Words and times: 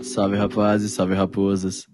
Salve 0.00 0.36
rapazes, 0.36 0.92
salve 0.92 1.14
raposas. 1.14 1.88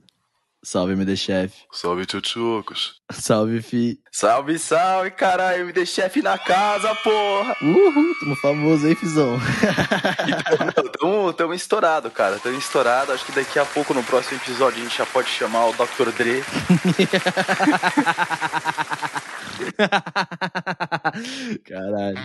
Salve 0.63 0.93
MD 0.93 1.15
Chef. 1.15 1.53
Salve, 1.71 2.07
tchutchucos. 2.07 2.95
Salve 3.13 3.61
Fi. 3.61 3.99
Salve, 4.11 4.59
salve, 4.59 5.11
caralho, 5.11 5.69
MD 5.69 5.85
Chef 5.85 6.23
na 6.23 6.39
casa, 6.39 6.95
porra. 6.97 7.55
Uhul, 7.61 8.15
tamo 8.19 8.37
famoso 8.37 8.87
aí, 8.87 8.95
Fizão. 8.95 9.39
tamo, 10.99 11.14
tamo 11.33 11.55
estourado, 11.55 12.11
cara, 12.11 12.39
tamo 12.39 12.59
estourado. 12.59 13.13
Acho 13.13 13.25
que 13.25 13.33
daqui 13.33 13.59
a 13.59 13.65
pouco, 13.65 13.95
no 13.95 14.05
próximo 14.05 14.39
episódio, 14.39 14.81
a 14.81 14.85
gente 14.85 14.99
já 14.99 15.07
pode 15.07 15.29
chamar 15.29 15.67
o 15.67 15.73
Dr. 15.73 16.11
Dre. 16.17 16.45
Caralho. 21.65 22.19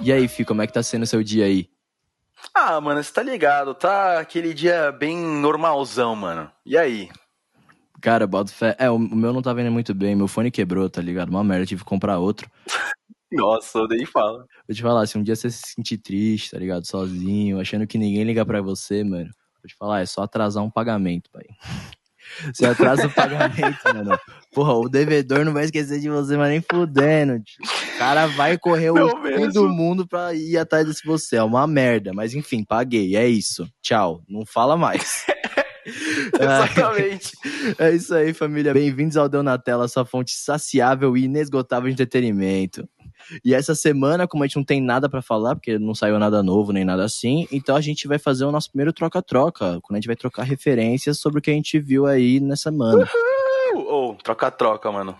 E 0.00 0.12
aí, 0.12 0.28
Fi, 0.28 0.44
como 0.44 0.62
é 0.62 0.66
que 0.66 0.72
tá 0.72 0.82
sendo 0.82 1.02
o 1.02 1.06
seu 1.06 1.22
dia 1.22 1.44
aí? 1.44 1.68
Ah, 2.54 2.80
mano, 2.80 3.02
você 3.02 3.12
tá 3.12 3.22
ligado, 3.22 3.74
tá 3.74 4.20
aquele 4.20 4.54
dia 4.54 4.92
bem 4.92 5.16
normalzão, 5.16 6.14
mano. 6.14 6.50
E 6.64 6.78
aí? 6.78 7.08
Cara, 8.00 8.26
boto 8.26 8.52
fé. 8.52 8.76
É, 8.78 8.90
o 8.90 8.94
o 8.96 8.98
meu 9.16 9.32
não 9.32 9.42
tá 9.42 9.52
vendo 9.52 9.70
muito 9.72 9.94
bem, 9.94 10.14
meu 10.14 10.28
fone 10.28 10.50
quebrou, 10.50 10.88
tá 10.88 11.00
ligado? 11.02 11.30
Uma 11.30 11.42
merda, 11.44 11.66
tive 11.66 11.82
que 11.82 11.88
comprar 11.88 12.18
outro. 12.18 12.48
Nossa, 13.32 13.80
eu 13.80 13.88
nem 13.88 14.06
falo. 14.06 14.38
Vou 14.66 14.74
te 14.74 14.80
falar, 14.82 15.06
se 15.06 15.18
um 15.18 15.22
dia 15.22 15.36
você 15.36 15.50
se 15.50 15.74
sentir 15.74 15.98
triste, 15.98 16.50
tá 16.52 16.58
ligado? 16.58 16.86
Sozinho, 16.86 17.60
achando 17.60 17.86
que 17.86 17.98
ninguém 17.98 18.24
liga 18.24 18.44
pra 18.46 18.62
você, 18.62 19.04
mano. 19.04 19.30
Vou 19.62 19.68
te 19.68 19.74
falar, 19.76 20.00
é 20.00 20.06
só 20.06 20.22
atrasar 20.22 20.64
um 20.64 20.70
pagamento, 20.70 21.28
pai. 21.30 21.44
Você 22.52 22.66
atrasa 22.66 23.06
o 23.06 23.10
pagamento, 23.10 23.78
mano. 23.94 24.18
Porra, 24.52 24.74
o 24.74 24.86
devedor 24.86 25.46
não 25.46 25.52
vai 25.54 25.64
esquecer 25.64 25.98
de 25.98 26.10
você, 26.10 26.36
mas 26.36 26.50
nem 26.50 26.60
fudendo, 26.60 27.42
tio. 27.42 27.64
O 27.94 27.98
cara 27.98 28.26
vai 28.26 28.58
correr 28.58 28.90
o 28.90 28.94
Não 28.94 29.08
fim 29.16 29.22
mesmo. 29.22 29.52
do 29.54 29.68
mundo 29.70 30.06
pra 30.06 30.34
ir 30.34 30.58
atrás 30.58 30.86
de 30.86 31.02
você. 31.06 31.36
É 31.36 31.42
uma 31.42 31.66
merda, 31.66 32.12
mas 32.12 32.34
enfim, 32.34 32.62
paguei. 32.62 33.16
É 33.16 33.26
isso. 33.26 33.66
Tchau. 33.80 34.22
Não 34.28 34.44
fala 34.44 34.76
mais. 34.76 35.24
Exatamente. 36.38 37.32
É 37.78 37.90
isso 37.90 38.14
aí, 38.14 38.34
família. 38.34 38.72
Bem-vindos 38.72 39.16
ao 39.16 39.28
Deu 39.28 39.42
na 39.42 39.56
Tela, 39.58 39.88
sua 39.88 40.04
fonte 40.04 40.32
saciável 40.32 41.16
e 41.16 41.24
inesgotável 41.24 41.88
de 41.88 41.94
entretenimento. 41.94 42.88
E 43.44 43.54
essa 43.54 43.74
semana, 43.74 44.26
como 44.26 44.42
a 44.42 44.46
gente 44.46 44.56
não 44.56 44.64
tem 44.64 44.80
nada 44.80 45.08
pra 45.08 45.22
falar, 45.22 45.54
porque 45.54 45.78
não 45.78 45.94
saiu 45.94 46.18
nada 46.18 46.42
novo 46.42 46.72
nem 46.72 46.84
nada 46.84 47.04
assim, 47.04 47.46
então 47.50 47.76
a 47.76 47.80
gente 47.80 48.06
vai 48.06 48.18
fazer 48.18 48.44
o 48.44 48.52
nosso 48.52 48.70
primeiro 48.70 48.92
troca-troca, 48.92 49.80
quando 49.82 49.96
a 49.96 50.00
gente 50.00 50.06
vai 50.06 50.16
trocar 50.16 50.44
referências 50.44 51.18
sobre 51.18 51.38
o 51.38 51.42
que 51.42 51.50
a 51.50 51.54
gente 51.54 51.78
viu 51.78 52.06
aí 52.06 52.40
nessa 52.40 52.64
semana. 52.64 53.08
Ou, 53.74 54.14
troca-troca, 54.14 54.90
mano. 54.90 55.16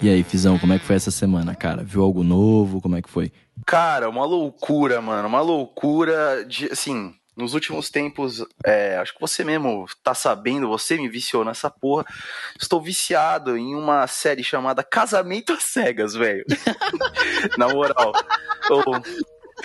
E 0.00 0.08
aí, 0.08 0.22
Fizão, 0.22 0.58
como 0.58 0.72
é 0.72 0.78
que 0.78 0.84
foi 0.84 0.94
essa 0.94 1.10
semana, 1.10 1.56
cara? 1.56 1.82
Viu 1.82 2.02
algo 2.02 2.22
novo? 2.22 2.80
Como 2.80 2.96
é 2.96 3.02
que 3.02 3.10
foi? 3.10 3.32
Cara, 3.66 4.08
uma 4.08 4.24
loucura, 4.24 5.00
mano. 5.00 5.26
Uma 5.26 5.40
loucura 5.40 6.44
de, 6.44 6.66
assim, 6.66 7.12
nos 7.36 7.52
últimos 7.52 7.90
tempos, 7.90 8.44
é, 8.64 8.96
acho 8.98 9.12
que 9.12 9.20
você 9.20 9.42
mesmo 9.42 9.86
tá 10.02 10.14
sabendo, 10.14 10.68
você 10.68 10.96
me 10.96 11.08
viciou 11.08 11.44
nessa 11.44 11.68
porra. 11.68 12.04
Estou 12.60 12.80
viciado 12.80 13.56
em 13.56 13.74
uma 13.74 14.06
série 14.06 14.44
chamada 14.44 14.84
Casamento 14.84 15.52
às 15.52 15.64
Cegas, 15.64 16.14
velho. 16.14 16.44
Na 17.58 17.68
moral. 17.68 18.12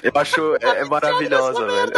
Eu 0.02 0.12
acho 0.16 0.56
é, 0.62 0.80
é 0.80 0.86
maravilhosa, 0.86 1.66
velho. 1.66 1.94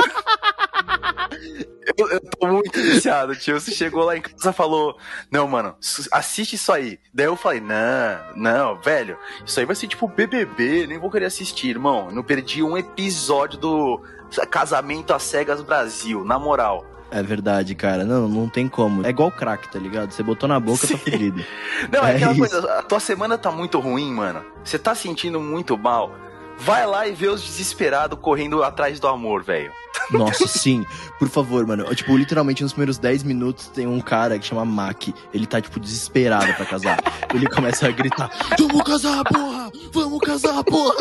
Eu, 1.97 2.09
eu 2.09 2.19
tô 2.22 2.47
muito 2.47 2.81
viciado, 2.81 3.35
tio. 3.35 3.59
Você 3.59 3.72
chegou 3.72 4.03
lá 4.03 4.18
em 4.18 4.22
casa 4.22 4.50
e 4.50 4.53
falou: 4.53 4.97
Não, 5.31 5.47
mano, 5.47 5.75
assiste 6.12 6.53
isso 6.56 6.72
aí. 6.72 7.00
Daí 7.13 7.28
eu 7.28 7.35
falei: 7.35 7.59
Não, 7.62 8.19
não, 8.35 8.81
velho. 8.81 9.18
Isso 9.46 9.59
aí 9.59 9.66
vai 9.66 9.75
ser 9.75 9.88
tipo 9.88 10.07
BBB. 10.07 10.88
Nem 10.88 10.97
vou 10.97 11.12
querer 11.12 11.25
assistir, 11.25 11.69
irmão. 11.69 12.07
Eu 12.09 12.16
não 12.16 12.23
perdi 12.23 12.63
um 12.63 12.78
episódio 12.78 13.59
do 13.59 14.01
Casamento 14.50 15.13
às 15.13 15.23
Cegas 15.23 15.62
Brasil, 15.62 16.23
na 16.25 16.40
moral. 16.40 16.85
É 17.12 17.22
verdade, 17.22 17.75
cara. 17.75 18.03
Não, 18.03 18.28
não 18.28 18.50
tem 18.50 18.67
como. 18.67 19.06
É 19.06 19.09
igual 19.09 19.31
crack, 19.31 19.72
tá 19.72 19.78
ligado? 19.79 20.12
Você 20.12 20.23
botou 20.23 20.50
na 20.50 20.59
boca, 20.59 20.88
Sim. 20.88 20.97
tá 20.97 21.00
fudido. 21.12 21.46
Não, 21.91 22.06
é, 22.06 22.13
É 22.13 22.16
aquela 22.16 22.31
isso. 22.31 22.40
coisa. 22.40 22.79
A 22.79 22.81
tua 22.81 23.00
semana 23.00 23.38
tá 23.38 23.52
muito 23.52 23.79
ruim, 23.79 24.12
mano. 24.12 24.44
Você 24.63 24.79
tá 24.79 24.96
sentindo 24.96 25.40
muito 25.40 25.78
mal. 25.78 26.13
Vai 26.60 26.86
lá 26.86 27.08
e 27.08 27.14
vê 27.14 27.28
os 27.28 27.42
desesperados 27.42 28.18
correndo 28.20 28.64
atrás 28.64 29.00
do 29.00 29.08
amor, 29.08 29.44
velho. 29.44 29.72
Nossa, 30.12 30.48
sim. 30.48 30.86
Por 31.18 31.30
favor, 31.30 31.66
mano. 31.66 31.84
Tipo, 31.96 32.16
literalmente 32.18 32.64
nos 32.64 32.74
primeiros 32.74 32.98
10 32.98 33.24
minutos 33.24 33.68
tem 33.68 33.88
um 33.88 34.00
cara 34.00 34.38
que 34.38 34.46
chama 34.46 34.66
Mac. 34.66 35.08
Ele 35.34 35.46
tá, 35.46 35.60
tipo, 35.60 35.80
desesperado 35.80 36.54
pra 36.54 36.66
casar. 36.66 37.00
Ele 37.34 37.48
começa 37.48 37.88
a 37.88 37.92
gritar: 37.92 38.30
Vamos 38.58 38.84
casar, 38.84 39.24
porra! 39.24 39.72
Vamos 39.92 40.20
casar, 40.20 40.64
porra! 40.64 40.96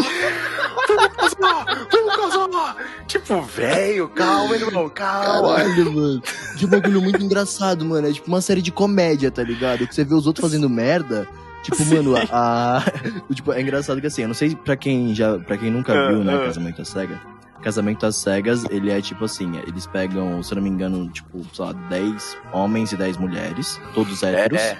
Vamos 1.91 2.16
casar! 2.16 2.76
Tipo, 3.06 3.43
velho, 3.43 4.09
calma, 4.09 4.56
irmão, 4.56 4.88
calma. 4.88 5.56
Caralho, 5.56 5.93
mano. 5.93 6.22
Que 6.56 6.66
bagulho 6.66 7.00
muito 7.00 7.22
engraçado, 7.22 7.84
mano. 7.84 8.09
É 8.09 8.12
tipo 8.12 8.28
uma 8.28 8.41
série 8.41 8.62
de 8.62 8.72
comédia, 8.72 9.31
tá 9.31 9.43
ligado? 9.43 9.87
Que 9.87 9.94
você 9.94 10.04
vê 10.04 10.14
os 10.14 10.26
outros 10.26 10.44
fazendo 10.44 10.69
merda. 10.69 11.28
Tipo, 11.64 11.76
Sim. 11.82 11.97
mano, 11.97 12.14
a. 12.30 12.78
a- 12.78 12.82
tipo, 13.34 13.50
é 13.52 13.60
engraçado 13.62 14.00
que 14.00 14.06
assim, 14.06 14.22
eu 14.22 14.28
não 14.28 14.34
sei 14.34 14.54
pra 14.54 14.76
quem 14.76 15.14
já. 15.14 15.38
para 15.38 15.56
quem 15.56 15.70
nunca 15.70 15.92
Ah, 15.94 16.08
viu, 16.10 16.22
né, 16.22 16.34
ah. 16.36 16.44
Casamento 16.47 16.82
às 16.82 16.88
Cegas. 16.88 17.19
Casamento 17.62 18.04
às 18.04 18.16
Cegas, 18.16 18.64
ele 18.69 18.91
é 18.91 19.00
tipo 19.00 19.25
assim, 19.25 19.56
eles 19.66 19.86
pegam, 19.86 20.42
se 20.42 20.52
eu 20.52 20.56
não 20.56 20.62
me 20.62 20.69
engano, 20.69 21.08
tipo, 21.08 21.41
sei 21.54 21.64
lá, 21.64 21.72
10 21.72 22.36
homens 22.52 22.92
e 22.92 22.97
10 22.97 23.16
mulheres, 23.16 23.80
todos 23.94 24.22
héteros. 24.22 24.60
É, 24.60 24.78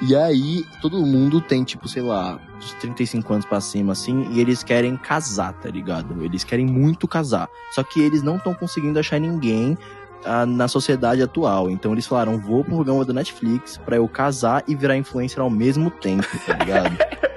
E 0.00 0.16
aí, 0.16 0.64
todo 0.80 1.04
mundo 1.04 1.40
tem, 1.42 1.62
tipo, 1.64 1.86
sei 1.88 2.00
lá, 2.02 2.38
dos 2.58 2.72
35 2.74 3.32
anos 3.34 3.44
pra 3.46 3.60
cima, 3.60 3.92
assim, 3.92 4.26
e 4.30 4.40
eles 4.40 4.62
querem 4.62 4.96
casar, 4.96 5.52
tá 5.54 5.68
ligado? 5.70 6.22
Eles 6.24 6.42
querem 6.44 6.64
muito 6.66 7.06
casar. 7.06 7.48
Só 7.72 7.82
que 7.82 8.00
eles 8.00 8.22
não 8.22 8.36
estão 8.36 8.54
conseguindo 8.54 8.98
achar 8.98 9.18
ninguém 9.20 9.76
ah, 10.24 10.46
na 10.46 10.68
sociedade 10.68 11.22
atual. 11.22 11.70
Então 11.70 11.92
eles 11.92 12.06
falaram, 12.06 12.38
vou 12.38 12.64
pro 12.64 12.76
programa 12.76 13.04
da 13.04 13.12
Netflix 13.12 13.76
pra 13.78 13.96
eu 13.96 14.08
casar 14.08 14.64
e 14.66 14.74
virar 14.74 14.96
influencer 14.96 15.40
ao 15.40 15.50
mesmo 15.50 15.90
tempo, 15.90 16.26
tá 16.46 16.54
ligado? 16.54 16.96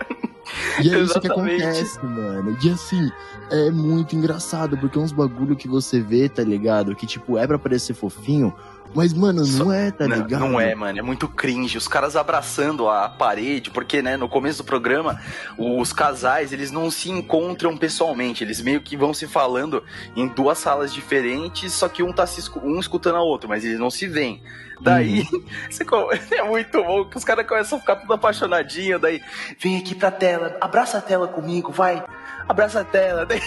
E 0.82 0.90
é 0.90 1.00
isso 1.00 1.20
que 1.20 1.28
Exatamente. 1.28 1.62
acontece, 1.64 2.06
mano. 2.06 2.58
E 2.62 2.70
assim, 2.70 3.12
é 3.52 3.70
muito 3.70 4.16
engraçado, 4.16 4.78
porque 4.78 4.98
é 4.98 5.02
uns 5.02 5.12
bagulho 5.12 5.56
que 5.56 5.68
você 5.68 6.00
vê, 6.00 6.30
tá 6.30 6.44
ligado? 6.44 6.96
Que, 6.96 7.06
tipo, 7.06 7.38
é 7.38 7.46
pra 7.46 7.60
parecer 7.60 7.94
fofinho, 7.94 8.54
mas, 8.94 9.14
mano, 9.14 9.46
não 9.46 9.72
é, 9.72 9.92
tá 9.92 10.08
não, 10.08 10.16
ligado? 10.18 10.40
não 10.40 10.60
é, 10.60 10.74
mano, 10.74 10.98
é 10.98 11.02
muito 11.02 11.28
cringe. 11.28 11.78
Os 11.78 11.88
caras 11.88 12.16
abraçando 12.16 12.90
a 12.90 13.08
parede, 13.08 13.70
porque, 13.70 14.02
né, 14.02 14.18
no 14.18 14.28
começo 14.28 14.60
do 14.60 14.66
programa, 14.66 15.20
os 15.58 15.94
casais, 15.94 16.52
eles 16.52 16.72
não 16.72 16.90
se 16.90 17.10
encontram 17.12 17.78
pessoalmente. 17.78 18.44
Eles 18.44 18.62
meio 18.62 18.82
que 18.82 18.98
vão 18.98 19.14
se 19.14 19.28
falando 19.28 19.84
em 20.16 20.28
duas 20.28 20.58
salas 20.58 20.94
diferentes, 20.94 21.72
só 21.74 21.88
que 21.88 22.02
um 22.04 22.12
tá 22.12 22.26
se 22.26 22.42
um 22.64 22.80
escutando 22.80 23.16
a 23.18 23.22
outro, 23.22 23.48
mas 23.48 23.64
eles 23.64 23.80
não 23.80 23.90
se 23.90 24.08
veem. 24.08 24.42
Daí, 24.82 25.26
co- 25.88 26.10
é 26.32 26.42
muito 26.44 26.82
bom 26.84 27.06
que 27.06 27.18
os 27.18 27.24
caras 27.24 27.46
começam 27.46 27.78
a 27.78 27.82
ficar 27.82 27.98
tudo 27.98 28.14
apaixonadinho, 28.14 28.98
daí, 28.98 29.22
vem 29.60 29.78
aqui 29.78 29.94
pra 29.94 30.10
tela, 30.10 30.58
abraça 30.62 30.98
a 30.98 31.02
tela 31.02 31.28
comigo, 31.28 31.72
vai, 31.72 32.04
abraça 32.48 32.80
a 32.82 32.84
tela, 32.86 33.26
daí 33.28 33.42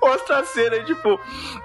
mostra 0.00 0.38
a 0.38 0.44
cena, 0.44 0.82
tipo, 0.84 1.18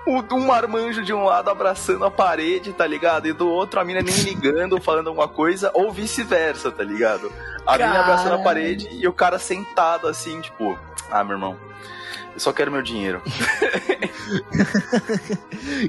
o- 0.06 0.36
um 0.36 0.46
marmanjo 0.47 1.03
de 1.03 1.14
um 1.14 1.24
lado 1.24 1.50
abraçando 1.50 2.06
a 2.06 2.12
parede, 2.12 2.74
tá 2.74 2.86
ligado? 2.88 3.28
E 3.28 3.34
do 3.34 3.47
outro 3.50 3.80
a 3.80 3.86
mina 3.86 4.01
nem 4.01 4.16
ligando, 4.16 4.80
falando 4.81 5.07
alguma 5.07 5.28
coisa, 5.28 5.72
ou 5.74 5.92
vice-versa, 5.92 6.72
tá 6.72 6.84
ligado? 6.84 7.31
A 7.66 7.78
mina 7.78 8.00
abraçando 8.01 8.36
a 8.36 8.44
parede 8.44 8.89
e 8.92 9.07
o 9.07 9.13
cara 9.13 9.38
sentado 9.38 10.07
assim, 10.07 10.42
tipo, 10.42 10.78
ah, 11.12 11.24
meu 11.24 11.34
irmão, 11.36 11.57
eu 12.39 12.44
só 12.44 12.53
quero 12.53 12.71
meu 12.71 12.81
dinheiro. 12.81 13.21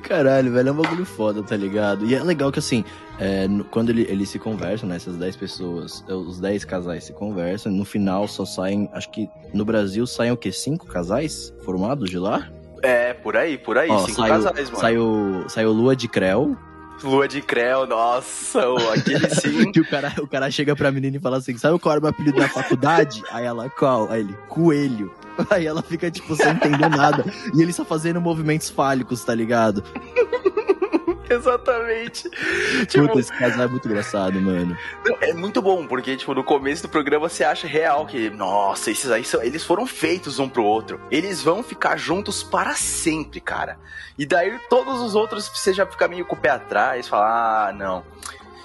Caralho, 0.02 0.52
velho, 0.52 0.68
é 0.68 0.72
um 0.72 0.76
bagulho 0.76 1.04
foda, 1.04 1.42
tá 1.42 1.56
ligado? 1.56 2.04
E 2.06 2.14
é 2.14 2.22
legal 2.22 2.50
que, 2.50 2.58
assim, 2.58 2.84
é, 3.18 3.46
quando 3.70 3.90
ele- 3.90 4.06
eles 4.08 4.28
se 4.28 4.38
conversam, 4.38 4.88
né, 4.88 4.96
essas 4.96 5.16
10 5.16 5.36
pessoas, 5.36 6.04
é, 6.08 6.14
os 6.14 6.40
10 6.40 6.64
casais 6.64 7.04
se 7.04 7.12
conversam, 7.12 7.70
no 7.72 7.84
final 7.84 8.26
só 8.26 8.44
saem, 8.44 8.88
acho 8.92 9.10
que 9.10 9.28
no 9.54 9.64
Brasil 9.64 10.06
saem 10.06 10.32
o 10.32 10.36
quê? 10.36 10.50
Cinco 10.50 10.86
casais 10.86 11.52
formados 11.64 12.10
de 12.10 12.18
lá? 12.18 12.48
É, 12.82 13.12
por 13.14 13.36
aí, 13.36 13.56
por 13.58 13.76
aí, 13.78 13.90
Ó, 13.90 13.98
cinco 13.98 14.22
saiu, 14.22 14.34
casais, 14.34 14.70
mano. 14.70 14.80
Saiu, 14.80 15.44
saiu 15.48 15.72
Lua 15.72 15.94
de 15.94 16.08
Creu, 16.08 16.56
Lua 17.04 17.28
de 17.28 17.40
Creu, 17.40 17.86
nossa, 17.86 18.60
aquele 18.92 19.28
sim. 19.36 19.70
que 19.72 19.80
o 19.80 19.88
cara, 19.88 20.12
o 20.18 20.26
cara 20.26 20.50
chega 20.50 20.74
pra 20.74 20.90
menina 20.90 21.16
e 21.16 21.20
fala 21.20 21.36
assim, 21.38 21.56
sabe 21.56 21.78
qual 21.78 21.92
era 21.92 22.00
o 22.00 22.02
meu 22.02 22.10
apelido 22.10 22.38
da 22.38 22.48
faculdade? 22.48 23.22
Aí 23.30 23.44
ela, 23.44 23.68
qual? 23.70 24.10
Aí 24.10 24.20
ele, 24.20 24.34
Coelho. 24.48 25.14
Aí 25.50 25.66
ela 25.66 25.82
fica, 25.82 26.10
tipo, 26.10 26.34
sem 26.36 26.50
entender 26.50 26.88
nada. 26.88 27.24
E 27.54 27.62
ele 27.62 27.72
só 27.72 27.84
fazendo 27.84 28.20
movimentos 28.20 28.70
fálicos, 28.70 29.24
tá 29.24 29.34
ligado? 29.34 29.82
Exatamente. 31.30 32.28
Tipo, 32.86 33.06
Puta, 33.06 33.20
esse 33.20 33.32
casal 33.32 33.66
é 33.66 33.68
muito 33.68 33.86
engraçado, 33.86 34.40
mano. 34.40 34.76
é 35.20 35.32
muito 35.32 35.62
bom, 35.62 35.86
porque, 35.86 36.16
tipo, 36.16 36.34
no 36.34 36.42
começo 36.42 36.82
do 36.82 36.88
programa 36.88 37.28
você 37.28 37.44
acha 37.44 37.68
real 37.68 38.04
que, 38.04 38.28
nossa, 38.30 38.90
esses 38.90 39.08
aí 39.12 39.24
são, 39.24 39.40
eles 39.40 39.62
foram 39.62 39.86
feitos 39.86 40.40
um 40.40 40.48
pro 40.48 40.64
outro. 40.64 41.00
Eles 41.08 41.40
vão 41.40 41.62
ficar 41.62 41.96
juntos 41.96 42.42
para 42.42 42.74
sempre, 42.74 43.40
cara. 43.40 43.78
E 44.18 44.26
daí 44.26 44.58
todos 44.68 45.00
os 45.00 45.14
outros 45.14 45.48
você 45.48 45.72
já 45.72 45.86
fica 45.86 46.08
meio 46.08 46.24
com 46.26 46.34
o 46.34 46.38
pé 46.38 46.50
atrás, 46.50 47.06
fala, 47.06 47.68
ah, 47.68 47.72
não. 47.72 48.04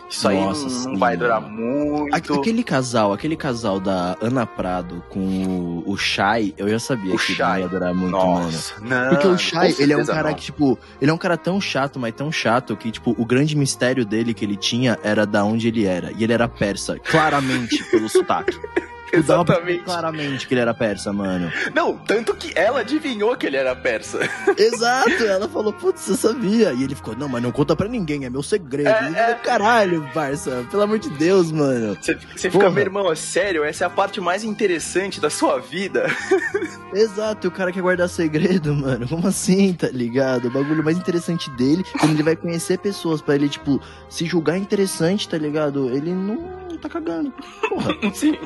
Isso 0.09 0.27
aí 0.27 0.39
Nossa, 0.39 0.61
não, 0.63 0.69
sim, 0.69 0.87
não 0.91 0.99
vai 0.99 1.17
durar 1.17 1.41
mano. 1.41 1.55
muito. 1.55 2.15
Aque- 2.15 2.31
Aquele 2.33 2.63
casal, 2.63 3.11
aquele 3.11 3.35
casal 3.35 3.79
da 3.79 4.15
Ana 4.21 4.45
Prado 4.45 5.03
com 5.09 5.19
o, 5.19 5.83
o 5.91 5.97
Shai, 5.97 6.53
eu 6.57 6.69
já 6.69 6.77
sabia 6.79 7.13
O 7.13 7.17
que 7.17 7.31
ele 7.31 7.37
Shai. 7.37 7.53
não 7.53 7.59
ia 7.61 7.67
durar 7.67 7.93
muito, 7.93 8.11
mano. 8.15 8.43
Nossa, 8.45 8.73
não. 8.81 9.09
Porque 9.09 9.27
o 9.27 9.37
Shai, 9.37 9.73
ele 9.79 9.93
é 9.93 9.97
um 9.97 10.05
cara 10.05 10.29
não. 10.29 10.35
que, 10.35 10.43
tipo, 10.43 10.77
ele 11.01 11.09
é 11.09 11.13
um 11.13 11.17
cara 11.17 11.35
tão 11.37 11.59
chato, 11.59 11.99
mas 11.99 12.13
tão 12.13 12.31
chato 12.31 12.77
que, 12.77 12.91
tipo, 12.91 13.15
o 13.17 13.25
grande 13.25 13.55
mistério 13.57 14.05
dele 14.05 14.33
que 14.33 14.45
ele 14.45 14.55
tinha 14.55 14.97
era 15.03 15.25
da 15.25 15.43
onde 15.43 15.67
ele 15.67 15.85
era. 15.85 16.11
E 16.15 16.23
ele 16.23 16.33
era 16.33 16.47
persa, 16.47 16.99
claramente, 16.99 17.83
pelo 17.89 18.07
sotaque. 18.07 18.57
Exatamente. 19.11 19.83
claramente 19.83 20.47
que 20.47 20.53
ele 20.53 20.61
era 20.61 20.73
persa, 20.73 21.13
mano. 21.13 21.51
Não, 21.73 21.97
tanto 21.97 22.35
que 22.35 22.51
ela 22.55 22.81
adivinhou 22.81 23.35
que 23.35 23.45
ele 23.45 23.57
era 23.57 23.75
persa. 23.75 24.19
Exato, 24.57 25.23
ela 25.23 25.47
falou, 25.47 25.73
putz, 25.73 26.07
eu 26.07 26.15
sabia. 26.15 26.73
E 26.73 26.83
ele 26.83 26.95
ficou, 26.95 27.15
não, 27.15 27.27
mas 27.27 27.41
não 27.41 27.51
conta 27.51 27.75
pra 27.75 27.87
ninguém, 27.87 28.25
é 28.25 28.29
meu 28.29 28.43
segredo. 28.43 28.89
É, 28.89 29.05
ele 29.05 29.15
falou, 29.15 29.35
caralho, 29.43 30.09
parça, 30.13 30.65
pelo 30.69 30.83
amor 30.83 30.99
de 30.99 31.09
Deus, 31.11 31.51
mano. 31.51 31.97
Você, 32.01 32.17
você 32.35 32.49
fica, 32.49 32.69
meu 32.69 32.83
irmão, 32.83 33.11
é 33.11 33.15
sério, 33.15 33.63
essa 33.63 33.85
é 33.85 33.87
a 33.87 33.89
parte 33.89 34.19
mais 34.19 34.43
interessante 34.43 35.19
da 35.19 35.29
sua 35.29 35.59
vida. 35.59 36.05
Exato, 36.93 37.47
e 37.47 37.49
o 37.49 37.51
cara 37.51 37.71
quer 37.71 37.81
guardar 37.81 38.09
segredo, 38.09 38.73
mano. 38.73 39.07
Como 39.07 39.27
assim, 39.27 39.73
tá 39.73 39.87
ligado? 39.89 40.47
O 40.47 40.51
bagulho 40.51 40.83
mais 40.83 40.97
interessante 40.97 41.49
dele, 41.51 41.83
quando 41.99 42.13
ele 42.13 42.23
vai 42.23 42.35
conhecer 42.35 42.77
pessoas 42.79 43.21
pra 43.21 43.35
ele, 43.35 43.49
tipo, 43.49 43.81
se 44.09 44.25
julgar 44.25 44.57
interessante, 44.57 45.27
tá 45.27 45.37
ligado? 45.37 45.89
Ele 45.89 46.11
não, 46.13 46.35
não 46.69 46.77
tá 46.77 46.89
cagando. 46.89 47.33
Porra, 47.67 47.91
Sim. 48.13 48.37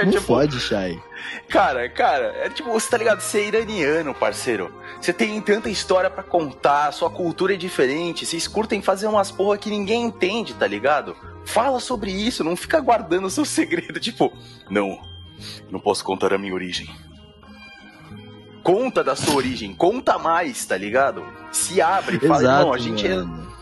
É 0.00 0.04
não 0.04 0.12
tipo, 0.12 0.24
fode, 0.24 0.58
Shai. 0.58 1.02
cara, 1.48 1.88
cara, 1.88 2.34
é 2.38 2.48
tipo, 2.48 2.70
você 2.70 2.90
tá 2.90 2.96
ligado? 2.96 3.20
Você 3.20 3.40
é 3.40 3.48
iraniano, 3.48 4.14
parceiro. 4.14 4.74
Você 5.00 5.12
tem 5.12 5.40
tanta 5.40 5.68
história 5.68 6.08
pra 6.08 6.22
contar, 6.22 6.92
sua 6.92 7.10
cultura 7.10 7.54
é 7.54 7.56
diferente, 7.56 8.24
vocês 8.24 8.48
curtem 8.48 8.82
fazer 8.82 9.06
umas 9.06 9.30
porra 9.30 9.58
que 9.58 9.70
ninguém 9.70 10.04
entende, 10.04 10.54
tá 10.54 10.66
ligado? 10.66 11.16
Fala 11.44 11.80
sobre 11.80 12.10
isso, 12.10 12.44
não 12.44 12.56
fica 12.56 12.80
guardando 12.80 13.26
o 13.26 13.30
seu 13.30 13.44
segredo, 13.46 14.00
tipo, 14.00 14.32
não, 14.68 14.98
não 15.70 15.80
posso 15.80 16.04
contar 16.04 16.32
a 16.32 16.38
minha 16.38 16.54
origem. 16.54 16.88
Conta 18.62 19.02
da 19.02 19.16
sua 19.16 19.36
origem, 19.36 19.74
conta 19.74 20.18
mais, 20.18 20.64
tá 20.66 20.76
ligado? 20.76 21.24
Se 21.50 21.80
abre, 21.80 22.18
fala, 22.20 22.40
Exato, 22.40 22.60
irmão, 22.60 22.74
a 22.74 22.78
gente 22.78 23.06
é 23.06 23.16
mano. 23.16 23.52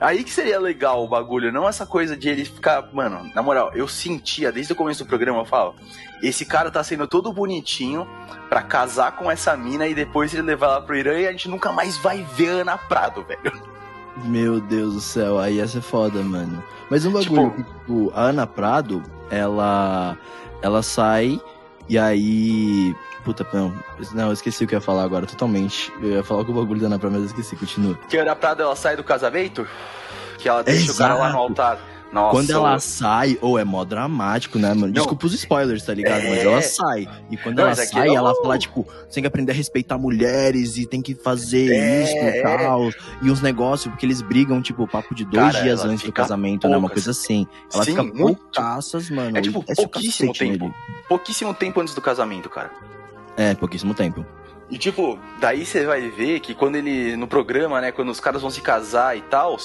Aí 0.00 0.22
que 0.22 0.30
seria 0.30 0.60
legal 0.60 1.04
o 1.04 1.08
bagulho, 1.08 1.52
não 1.52 1.68
essa 1.68 1.84
coisa 1.84 2.16
de 2.16 2.28
ele 2.28 2.44
ficar. 2.44 2.88
Mano, 2.92 3.30
na 3.34 3.42
moral, 3.42 3.72
eu 3.74 3.88
sentia 3.88 4.52
desde 4.52 4.72
o 4.72 4.76
começo 4.76 5.04
do 5.04 5.08
programa, 5.08 5.40
eu 5.40 5.44
falo, 5.44 5.74
esse 6.22 6.44
cara 6.44 6.70
tá 6.70 6.82
sendo 6.84 7.06
todo 7.06 7.32
bonitinho 7.32 8.06
pra 8.48 8.62
casar 8.62 9.16
com 9.16 9.30
essa 9.30 9.56
mina 9.56 9.86
e 9.86 9.94
depois 9.94 10.32
ele 10.32 10.42
levar 10.42 10.66
ela 10.66 10.82
pro 10.82 10.96
Irã 10.96 11.18
e 11.18 11.26
a 11.26 11.32
gente 11.32 11.48
nunca 11.48 11.72
mais 11.72 11.96
vai 11.96 12.24
ver 12.34 12.60
Ana 12.60 12.78
Prado, 12.78 13.24
velho. 13.24 13.52
Meu 14.24 14.60
Deus 14.60 14.94
do 14.94 15.00
céu, 15.00 15.38
aí 15.38 15.56
ia 15.56 15.66
ser 15.66 15.80
foda, 15.80 16.22
mano. 16.22 16.62
Mas 16.90 17.04
um 17.04 17.12
bagulho 17.12 17.52
que, 17.52 17.62
tipo, 17.62 18.12
a 18.14 18.22
Ana 18.22 18.46
Prado, 18.46 19.02
ela. 19.30 20.16
Ela 20.60 20.82
sai 20.82 21.40
e 21.88 21.98
aí. 21.98 22.94
Puta, 23.28 23.46
não, 23.52 23.74
não, 24.14 24.26
eu 24.28 24.32
esqueci 24.32 24.64
o 24.64 24.66
que 24.66 24.74
eu 24.74 24.78
ia 24.78 24.80
falar 24.80 25.02
agora, 25.02 25.26
totalmente. 25.26 25.92
Eu 26.00 26.08
ia 26.12 26.24
falar 26.24 26.46
com 26.46 26.52
o 26.52 26.54
bagulho 26.54 26.80
da 26.80 26.86
Ana 26.86 26.98
Prado, 26.98 27.12
mas 27.12 27.20
eu 27.24 27.26
esqueci, 27.26 27.56
continua. 27.56 27.94
Que 28.08 28.16
a 28.16 28.22
Ana 28.22 28.34
Prado 28.34 28.62
ela 28.62 28.74
sai 28.74 28.96
do 28.96 29.04
casamento, 29.04 29.68
que 30.38 30.48
ela 30.48 30.62
deixa 30.62 30.90
o 30.92 30.96
cara 30.96 31.12
lá 31.12 31.24
no 31.24 31.28
Exato. 31.28 31.42
altar. 31.42 31.78
Nossa, 32.10 32.30
quando 32.34 32.50
ela 32.50 32.76
o- 32.76 32.80
sai, 32.80 33.36
ou 33.42 33.58
é 33.58 33.64
mó 33.64 33.84
dramático, 33.84 34.58
né, 34.58 34.72
mano? 34.72 34.90
Desculpa 34.90 35.26
os 35.26 35.34
spoilers, 35.34 35.84
tá 35.84 35.92
ligado? 35.92 36.22
Mas 36.22 36.38
É. 36.38 36.44
ela 36.46 36.62
sai. 36.62 37.06
E 37.30 37.36
quando 37.36 37.56
Não, 37.56 37.64
ela 37.64 37.72
mas 37.72 37.80
aqui 37.80 37.92
sai, 37.92 38.08
é 38.08 38.14
ela 38.14 38.32
o- 38.32 38.42
fala, 38.42 38.58
tipo, 38.58 38.86
você 39.06 39.16
tem 39.16 39.22
que 39.24 39.26
aprender 39.26 39.52
a 39.52 39.54
respeitar 39.54 39.98
mulheres 39.98 40.78
e 40.78 40.86
tem 40.86 41.02
que 41.02 41.14
fazer 41.14 41.70
É, 41.70 42.02
isso 42.04 42.14
e 42.14 42.18
é. 42.18 42.42
tal. 42.42 42.88
E 43.20 43.30
uns 43.30 43.42
negócios, 43.42 43.92
porque 43.92 44.06
eles 44.06 44.22
brigam, 44.22 44.62
tipo, 44.62 44.88
papo 44.88 45.14
de 45.14 45.26
dois 45.26 45.52
Cara, 45.52 45.62
dias 45.62 45.84
antes 45.84 46.06
do 46.06 46.10
casamento, 46.12 46.66
né? 46.66 46.78
Uma 46.78 46.88
poucas. 46.88 47.04
coisa 47.04 47.10
assim. 47.10 47.46
Ela 47.74 47.84
Sim, 47.84 47.90
fica 47.90 48.02
muito. 48.02 48.40
poucaças, 48.40 49.10
mano. 49.10 49.36
É 49.36 49.42
tipo 49.42 49.58
o 49.58 49.62
pouquíssimo 49.76 50.32
tempo. 50.32 50.64
nele. 50.64 50.74
pouquíssimo 51.10 51.52
tempo 51.52 51.78
antes 51.78 51.94
do 51.94 52.00
casamento, 52.00 52.48
cara. 52.48 52.70
É, 53.38 53.54
pouquíssimo 53.54 53.94
tempo. 53.94 54.26
E 54.70 54.76
tipo, 54.76 55.18
daí 55.40 55.64
você 55.64 55.86
vai 55.86 56.10
ver 56.10 56.40
que 56.40 56.54
quando 56.54 56.76
ele, 56.76 57.16
no 57.16 57.26
programa, 57.26 57.80
né, 57.80 57.90
quando 57.90 58.10
os 58.10 58.20
caras 58.20 58.42
vão 58.42 58.50
se 58.50 58.60
casar 58.60 59.16
e 59.16 59.22
tal, 59.22 59.56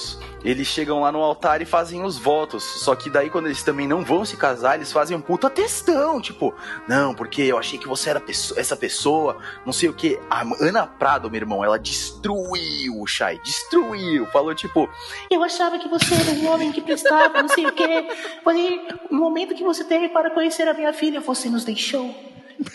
eles 0.42 0.66
chegam 0.66 1.00
lá 1.02 1.12
no 1.12 1.18
altar 1.22 1.60
e 1.60 1.66
fazem 1.66 2.02
os 2.02 2.16
votos. 2.16 2.64
Só 2.64 2.94
que 2.96 3.10
daí 3.10 3.28
quando 3.28 3.44
eles 3.46 3.62
também 3.62 3.86
não 3.86 4.02
vão 4.02 4.24
se 4.24 4.34
casar, 4.34 4.76
eles 4.76 4.90
fazem 4.90 5.14
um 5.14 5.20
puta 5.20 5.50
textão, 5.50 6.22
tipo, 6.22 6.54
não, 6.88 7.14
porque 7.14 7.42
eu 7.42 7.58
achei 7.58 7.78
que 7.78 7.86
você 7.86 8.08
era 8.08 8.18
pesso- 8.20 8.58
essa 8.58 8.74
pessoa, 8.76 9.36
não 9.66 9.74
sei 9.74 9.90
o 9.90 9.92
que. 9.92 10.18
A 10.30 10.40
Ana 10.58 10.86
Prado, 10.86 11.30
meu 11.30 11.38
irmão, 11.38 11.62
ela 11.62 11.78
destruiu 11.78 12.98
o 12.98 13.06
Shai, 13.06 13.38
destruiu. 13.44 14.24
Falou 14.26 14.54
tipo, 14.54 14.88
Eu 15.30 15.42
achava 15.42 15.78
que 15.78 15.86
você 15.88 16.14
era 16.14 16.30
um 16.30 16.48
homem 16.50 16.72
que 16.72 16.80
prestava, 16.80 17.42
não 17.42 17.48
sei 17.50 17.66
o 17.66 17.72
quê. 17.72 18.08
Porém, 18.42 18.88
no 19.10 19.18
momento 19.20 19.54
que 19.54 19.62
você 19.64 19.84
teve 19.84 20.08
para 20.08 20.30
conhecer 20.30 20.66
a 20.66 20.72
minha 20.72 20.94
filha, 20.94 21.20
você 21.20 21.50
nos 21.50 21.62
deixou. 21.62 22.14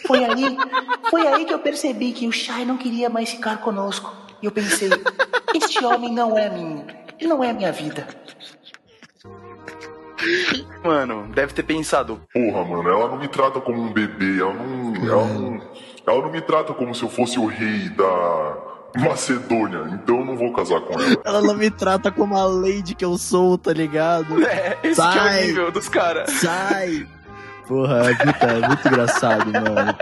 Foi 0.06 0.24
aí, 0.24 0.58
foi 1.10 1.28
aí 1.28 1.46
que 1.46 1.54
eu 1.54 1.60
percebi 1.60 2.12
que 2.12 2.28
o 2.28 2.32
Shai 2.32 2.66
não 2.66 2.78
queria 2.78 3.10
mais 3.10 3.30
ficar 3.30 3.58
conosco. 3.58 4.14
E 4.42 4.46
eu 4.46 4.52
pensei, 4.52 4.90
este 5.54 5.84
homem 5.84 6.14
não 6.14 6.38
é 6.38 6.50
minha, 6.50 6.86
ele 7.20 7.30
não 7.30 7.44
é 7.44 7.52
minha 7.54 7.72
vida. 7.72 8.08
mano, 10.84 11.28
deve 11.34 11.54
ter 11.54 11.64
pensado, 11.64 12.22
Porra, 12.34 12.64
mano, 12.66 12.90
ela 12.90 13.08
não 13.10 13.18
me 13.18 13.28
trata 13.28 13.60
como 13.60 13.82
um 13.82 13.92
bebê, 13.94 14.40
ela 14.40 14.54
não. 14.54 14.96
Ela 14.96 15.26
não, 15.26 15.62
ela 16.08 16.22
não 16.22 16.32
me 16.32 16.42
trata 16.42 16.74
como 16.74 16.94
se 16.96 17.04
eu 17.04 17.10
fosse 17.10 17.38
o 17.40 17.46
rei 17.46 17.90
da 17.90 18.58
Macedônia, 18.98 19.90
então 19.94 20.20
eu 20.20 20.26
não 20.26 20.36
vou 20.36 20.52
casar 20.54 20.82
com 20.82 20.94
ela. 21.00 21.22
Ela 21.24 21.42
não 21.42 21.56
me 21.56 21.70
trata 21.70 22.12
como 22.12 22.36
a 22.36 22.46
lady 22.46 22.96
que 22.96 23.06
eu 23.06 23.18
sou, 23.18 23.58
tá 23.58 23.72
ligado? 23.74 24.44
é, 24.46 24.78
esse 24.84 25.00
que 25.02 25.08
é 25.08 25.10
o 25.10 25.14
Sai. 25.14 25.46
nível 25.48 25.72
dos 25.72 25.88
caras. 25.90 26.32
Sai! 26.32 27.08
Porra, 27.70 27.98
é 27.98 28.26
muito, 28.26 28.44
é 28.44 28.68
muito 28.68 28.88
engraçado, 28.88 29.46
mano. 29.52 29.96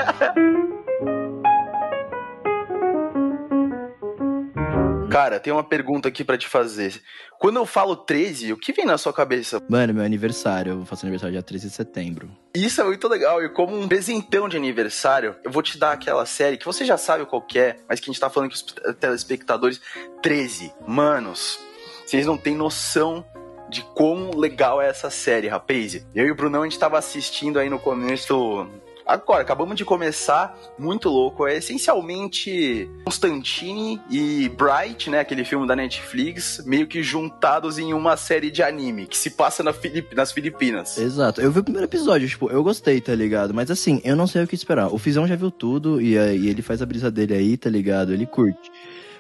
Cara, 5.12 5.38
tem 5.38 5.52
uma 5.52 5.66
pergunta 5.66 6.08
aqui 6.08 6.24
pra 6.24 6.38
te 6.38 6.48
fazer. 6.48 7.02
Quando 7.38 7.58
eu 7.58 7.66
falo 7.66 7.98
13, 7.98 8.54
o 8.54 8.58
que 8.58 8.72
vem 8.72 8.86
na 8.86 8.98
sua 8.98 9.12
cabeça? 9.12 9.62
Mano, 9.68 9.94
meu 9.96 10.06
aniversário, 10.06 10.80
eu 10.80 10.86
faço 10.86 11.06
aniversário 11.06 11.34
dia 11.34 11.44
13 11.44 11.68
de 11.68 11.74
setembro. 11.74 12.32
Isso 12.56 12.80
é 12.80 12.86
muito 12.86 13.06
legal. 13.10 13.44
E 13.44 13.50
como 13.50 13.78
um 13.78 13.86
presentão 13.86 14.48
de 14.48 14.56
aniversário, 14.56 15.36
eu 15.44 15.52
vou 15.52 15.62
te 15.62 15.78
dar 15.78 15.92
aquela 15.92 16.26
série 16.26 16.56
que 16.56 16.66
você 16.66 16.86
já 16.86 16.98
sabe 16.98 17.26
qual 17.26 17.42
que 17.42 17.60
é, 17.60 17.76
mas 17.90 18.00
que 18.00 18.10
a 18.10 18.14
gente 18.14 18.22
tá 18.22 18.30
falando 18.30 18.50
com 18.50 18.56
os 18.56 18.96
telespectadores. 18.98 19.82
13. 20.22 20.72
Manos, 20.88 21.60
vocês 22.06 22.26
não 22.26 22.38
têm 22.38 22.56
noção 22.56 23.26
de 23.70 23.82
quão 23.94 24.32
legal 24.36 24.82
é 24.82 24.90
essa 24.90 25.10
série, 25.10 25.48
rapaz. 25.48 26.06
Eu 26.16 26.26
e 26.26 26.32
o 26.32 26.36
Brunão, 26.36 26.62
a 26.62 26.66
gente 26.66 26.80
tava 26.80 26.98
assistindo 26.98 27.60
aí 27.60 27.70
no 27.70 27.80
começo. 27.80 28.68
Agora, 29.06 29.42
acabamos 29.42 29.78
de 29.78 29.86
começar, 29.86 30.58
muito 30.78 31.08
louco. 31.08 31.48
É 31.48 31.56
essencialmente 31.56 32.90
Constantine 33.06 34.02
e 34.10 34.50
Bright, 34.50 35.10
né? 35.10 35.20
Aquele 35.22 35.46
filme 35.46 35.66
da 35.66 35.78
Netflix, 35.78 36.62
meio 36.66 36.88
que 36.88 37.02
juntados 37.02 37.78
em 37.80 37.94
uma 37.94 38.18
série 38.18 38.52
de 38.52 38.62
anime 38.62 39.06
que 39.08 39.16
se 39.16 39.30
passa 39.30 39.64
na 39.64 39.72
Filip- 39.72 40.14
nas 40.14 40.34
Filipinas. 40.34 40.98
Exato. 40.98 41.40
Eu 41.40 41.52
vi 41.52 41.60
o 41.60 41.64
primeiro 41.64 41.88
episódio, 41.88 42.28
tipo, 42.28 42.50
eu 42.52 42.62
gostei, 42.62 43.00
tá 43.00 43.16
ligado? 43.16 43.54
Mas 43.54 43.72
assim, 43.72 44.02
eu 44.04 44.16
não 44.16 44.28
sei 44.28 44.44
o 44.44 44.48
que 44.48 44.56
esperar. 44.56 44.94
O 44.94 44.98
Fizão 44.98 45.26
já 45.26 45.38
viu 45.38 45.52
tudo 45.52 46.02
e 46.02 46.18
aí 46.18 46.50
ele 46.50 46.62
faz 46.62 46.82
a 46.82 46.86
brisa 46.86 47.10
dele 47.10 47.34
aí, 47.34 47.56
tá 47.56 47.70
ligado? 47.70 48.14
Ele 48.14 48.26
curte. 48.26 48.70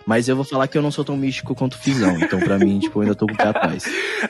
Mas 0.07 0.29
eu 0.29 0.37
vou 0.37 0.45
falar 0.45 0.69
que 0.69 0.77
eu 0.77 0.81
não 0.81 0.89
sou 0.89 1.03
tão 1.03 1.17
místico 1.17 1.53
quanto 1.53 1.73
o 1.73 1.77
Fizão. 1.77 2.17
Então, 2.17 2.39
pra 2.39 2.57
mim, 2.57 2.79
tipo, 2.79 2.99
eu 2.99 3.01
ainda 3.01 3.13
tô 3.13 3.27
com 3.27 3.33
o 3.33 3.37
pé 3.37 3.49
atrás. 3.49 3.83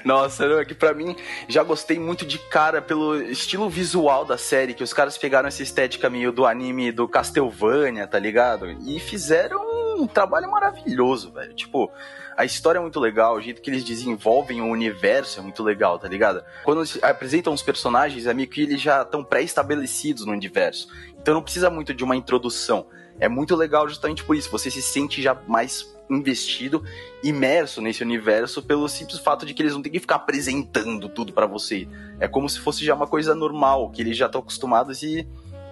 Nossa, 0.03 0.47
não, 0.47 0.57
é 0.57 0.65
que 0.65 0.73
pra 0.73 0.91
mim 0.91 1.15
já 1.47 1.61
gostei 1.61 1.99
muito 1.99 2.25
de 2.25 2.39
cara 2.39 2.81
pelo 2.81 3.21
estilo 3.21 3.69
visual 3.69 4.25
da 4.25 4.39
série, 4.39 4.73
que 4.73 4.83
os 4.83 4.91
caras 4.91 5.19
pegaram 5.19 5.47
essa 5.47 5.61
estética 5.61 6.09
meio 6.09 6.31
do 6.31 6.47
anime 6.47 6.91
do 6.91 7.07
Castlevania, 7.07 8.07
tá 8.07 8.17
ligado? 8.17 8.71
E 8.87 8.99
fizeram 8.99 9.61
um 10.01 10.07
trabalho 10.07 10.49
maravilhoso, 10.49 11.31
velho. 11.31 11.53
Tipo, 11.53 11.91
a 12.35 12.43
história 12.43 12.79
é 12.79 12.81
muito 12.81 12.99
legal, 12.99 13.35
o 13.35 13.41
jeito 13.41 13.61
que 13.61 13.69
eles 13.69 13.83
desenvolvem 13.83 14.61
o 14.61 14.65
universo 14.65 15.39
é 15.39 15.43
muito 15.43 15.61
legal, 15.61 15.99
tá 15.99 16.07
ligado? 16.07 16.43
Quando 16.63 16.81
apresentam 17.03 17.53
os 17.53 17.61
personagens, 17.61 18.25
é 18.25 18.33
meio 18.33 18.49
que 18.49 18.61
eles 18.61 18.81
já 18.81 19.03
estão 19.03 19.23
pré-estabelecidos 19.23 20.25
no 20.25 20.31
universo. 20.31 20.87
Então 21.21 21.35
não 21.35 21.43
precisa 21.43 21.69
muito 21.69 21.93
de 21.93 22.03
uma 22.03 22.15
introdução. 22.15 22.87
É 23.19 23.27
muito 23.27 23.55
legal 23.55 23.87
justamente 23.87 24.23
por 24.23 24.35
isso. 24.35 24.51
Você 24.51 24.69
se 24.69 24.81
sente 24.81 25.21
já 25.21 25.35
mais 25.47 25.95
investido, 26.09 26.83
imerso 27.23 27.81
nesse 27.81 28.01
universo, 28.01 28.61
pelo 28.63 28.87
simples 28.87 29.19
fato 29.19 29.45
de 29.45 29.53
que 29.53 29.61
eles 29.61 29.73
não 29.73 29.81
têm 29.81 29.91
que 29.91 29.99
ficar 29.99 30.15
apresentando 30.15 31.09
tudo 31.09 31.33
pra 31.33 31.45
você. 31.45 31.87
É 32.19 32.27
como 32.27 32.47
se 32.47 32.59
fosse 32.59 32.85
já 32.85 32.95
uma 32.95 33.07
coisa 33.07 33.35
normal, 33.35 33.89
que 33.89 34.01
eles 34.01 34.15
já 34.15 34.27
estão 34.27 34.39
acostumados 34.39 35.03
e 35.03 35.27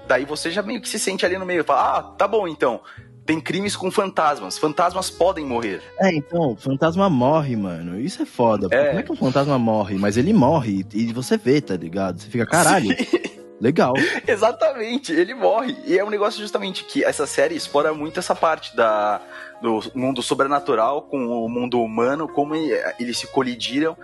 daí 0.07 0.25
você 0.25 0.51
já 0.51 0.61
meio 0.61 0.81
que 0.81 0.89
se 0.89 0.99
sente 0.99 1.25
ali 1.25 1.37
no 1.37 1.45
meio. 1.45 1.63
Fala, 1.63 1.99
ah, 1.99 2.03
tá 2.03 2.27
bom 2.27 2.47
então. 2.47 2.81
tem 3.25 3.39
crimes 3.41 3.75
com 3.75 3.89
fantasmas. 3.89 4.57
Fantasmas 4.57 5.09
podem 5.09 5.45
morrer. 5.45 5.81
É, 5.99 6.13
então, 6.13 6.51
o 6.51 6.55
fantasma 6.55 7.09
morre, 7.09 7.55
mano. 7.55 7.99
Isso 7.99 8.21
é 8.21 8.25
foda. 8.25 8.67
É. 8.69 8.87
Como 8.87 8.99
é 8.99 9.03
que 9.03 9.11
um 9.11 9.15
fantasma 9.15 9.57
morre? 9.57 9.95
Mas 9.97 10.15
ele 10.17 10.31
morre 10.33 10.85
e 10.93 11.11
você 11.11 11.37
vê, 11.37 11.59
tá 11.59 11.75
ligado? 11.75 12.19
Você 12.19 12.29
fica, 12.29 12.45
caralho, 12.45 12.89
Sim, 12.89 13.17
legal. 13.59 13.93
exatamente, 14.27 15.11
ele 15.11 15.33
morre. 15.33 15.75
E 15.85 15.97
é 15.97 16.03
um 16.03 16.09
negócio 16.09 16.39
justamente 16.39 16.83
que 16.83 17.03
essa 17.03 17.25
série 17.25 17.55
explora 17.55 17.93
muito 17.93 18.19
essa 18.19 18.35
parte 18.35 18.75
da, 18.75 19.21
do 19.61 19.79
mundo 19.93 20.21
sobrenatural 20.21 21.03
com 21.03 21.25
o 21.25 21.49
mundo 21.49 21.81
humano, 21.81 22.27
como 22.27 22.55
e- 22.55 22.71
eles 22.99 23.17
se 23.17 23.27
colidiram 23.27 23.97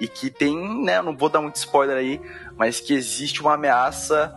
e 0.00 0.06
que 0.06 0.30
tem, 0.30 0.56
né, 0.84 1.02
não 1.02 1.16
vou 1.16 1.28
dar 1.28 1.40
muito 1.40 1.56
spoiler 1.56 1.96
aí, 1.96 2.20
mas 2.56 2.80
que 2.80 2.94
existe 2.94 3.40
uma 3.40 3.54
ameaça 3.54 4.32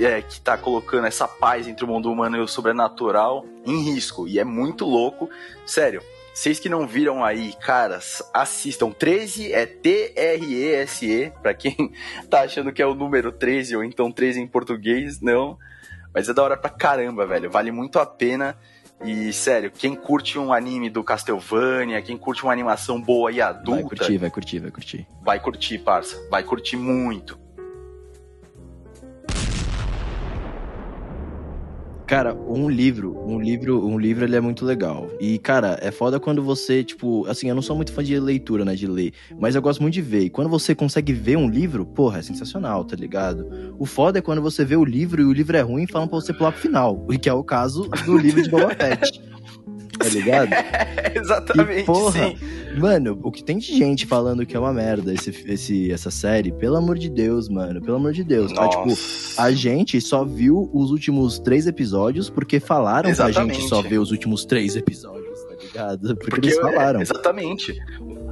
é, 0.00 0.22
que 0.22 0.40
tá 0.40 0.56
colocando 0.56 1.06
essa 1.06 1.26
paz 1.26 1.66
entre 1.66 1.84
o 1.84 1.88
mundo 1.88 2.10
humano 2.10 2.36
e 2.36 2.40
o 2.40 2.48
sobrenatural 2.48 3.44
em 3.66 3.82
risco. 3.82 4.28
E 4.28 4.38
é 4.38 4.44
muito 4.44 4.84
louco. 4.84 5.28
Sério, 5.66 6.02
vocês 6.38 6.60
que 6.60 6.68
não 6.68 6.86
viram 6.86 7.24
aí, 7.24 7.52
caras, 7.52 8.22
assistam. 8.32 8.92
13 8.92 9.52
é 9.52 9.66
T-R-E-S-E, 9.66 11.32
pra 11.42 11.52
quem 11.52 11.74
tá 12.30 12.42
achando 12.42 12.72
que 12.72 12.80
é 12.80 12.86
o 12.86 12.94
número 12.94 13.32
13 13.32 13.74
ou 13.74 13.82
então 13.82 14.12
13 14.12 14.42
em 14.42 14.46
português, 14.46 15.20
não. 15.20 15.58
Mas 16.14 16.28
é 16.28 16.32
da 16.32 16.44
hora 16.44 16.56
pra 16.56 16.70
caramba, 16.70 17.26
velho. 17.26 17.50
Vale 17.50 17.72
muito 17.72 17.98
a 17.98 18.06
pena. 18.06 18.56
E, 19.04 19.32
sério, 19.32 19.72
quem 19.72 19.96
curte 19.96 20.38
um 20.38 20.52
anime 20.52 20.88
do 20.88 21.02
Castlevania, 21.02 22.00
quem 22.00 22.16
curte 22.16 22.44
uma 22.44 22.52
animação 22.52 23.00
boa 23.00 23.32
e 23.32 23.40
adulta, 23.40 23.80
Vai 23.80 23.82
curtir, 23.82 24.18
vai 24.18 24.30
curtir, 24.30 24.58
vai 24.60 24.70
curtir. 24.70 25.06
vai 25.20 25.40
curtir, 25.40 25.78
parça. 25.78 26.24
Vai 26.30 26.44
curtir 26.44 26.76
muito. 26.76 27.36
Cara, 32.08 32.34
um 32.34 32.70
livro, 32.70 33.22
um 33.26 33.38
livro, 33.38 33.86
um 33.86 33.98
livro 33.98 34.24
ele 34.24 34.34
é 34.34 34.40
muito 34.40 34.64
legal. 34.64 35.10
E, 35.20 35.38
cara, 35.38 35.78
é 35.82 35.90
foda 35.90 36.18
quando 36.18 36.42
você, 36.42 36.82
tipo, 36.82 37.26
assim, 37.26 37.50
eu 37.50 37.54
não 37.54 37.60
sou 37.60 37.76
muito 37.76 37.92
fã 37.92 38.02
de 38.02 38.18
leitura, 38.18 38.64
né, 38.64 38.74
de 38.74 38.86
ler, 38.86 39.12
mas 39.38 39.54
eu 39.54 39.60
gosto 39.60 39.82
muito 39.82 39.92
de 39.92 40.00
ver. 40.00 40.22
E 40.22 40.30
quando 40.30 40.48
você 40.48 40.74
consegue 40.74 41.12
ver 41.12 41.36
um 41.36 41.46
livro, 41.46 41.84
porra, 41.84 42.20
é 42.20 42.22
sensacional, 42.22 42.82
tá 42.82 42.96
ligado? 42.96 43.74
O 43.78 43.84
foda 43.84 44.20
é 44.20 44.22
quando 44.22 44.40
você 44.40 44.64
vê 44.64 44.74
o 44.74 44.86
livro 44.86 45.20
e 45.20 45.24
o 45.26 45.32
livro 45.34 45.54
é 45.54 45.60
ruim 45.60 45.82
e 45.82 45.86
falam 45.86 46.08
pra 46.08 46.18
você 46.18 46.32
pular 46.32 46.50
pro 46.50 46.62
final, 46.62 47.04
o 47.06 47.08
que 47.18 47.28
é 47.28 47.32
o 47.32 47.44
caso 47.44 47.86
do 48.06 48.16
livro 48.16 48.42
de 48.42 48.48
Boba 48.48 48.70
Fett. 48.74 49.20
Tá 49.98 50.08
ligado? 50.08 50.50
Exatamente, 51.14 51.80
E, 51.80 51.84
porra, 51.84 52.12
sim. 52.28 52.36
Mano, 52.76 53.18
o 53.22 53.32
que 53.32 53.42
tem 53.42 53.58
de 53.58 53.74
gente 53.76 54.06
falando 54.06 54.46
que 54.46 54.56
é 54.56 54.60
uma 54.60 54.72
merda 54.72 55.12
esse, 55.12 55.30
esse, 55.46 55.90
essa 55.90 56.10
série, 56.10 56.52
pelo 56.52 56.76
amor 56.76 56.96
de 56.98 57.08
Deus, 57.08 57.48
mano, 57.48 57.80
pelo 57.82 57.96
amor 57.96 58.12
de 58.12 58.22
Deus. 58.22 58.52
Ah, 58.56 58.68
tipo, 58.68 58.86
Nossa. 58.88 59.42
a 59.42 59.50
gente 59.50 60.00
só 60.00 60.24
viu 60.24 60.70
os 60.72 60.90
últimos 60.90 61.38
três 61.38 61.66
episódios 61.66 62.30
porque 62.30 62.60
falaram 62.60 63.02
pra 63.02 63.10
Exatamente. 63.10 63.58
gente 63.60 63.68
só 63.68 63.82
ver 63.82 63.98
os 63.98 64.10
últimos 64.12 64.44
três 64.44 64.76
episódios, 64.76 65.40
tá 65.44 65.54
ligado? 65.60 66.16
Porque, 66.16 66.30
Porque, 66.30 66.46
eles 66.48 66.58
falaram. 66.60 67.00
é, 67.00 67.02
exatamente. 67.02 67.76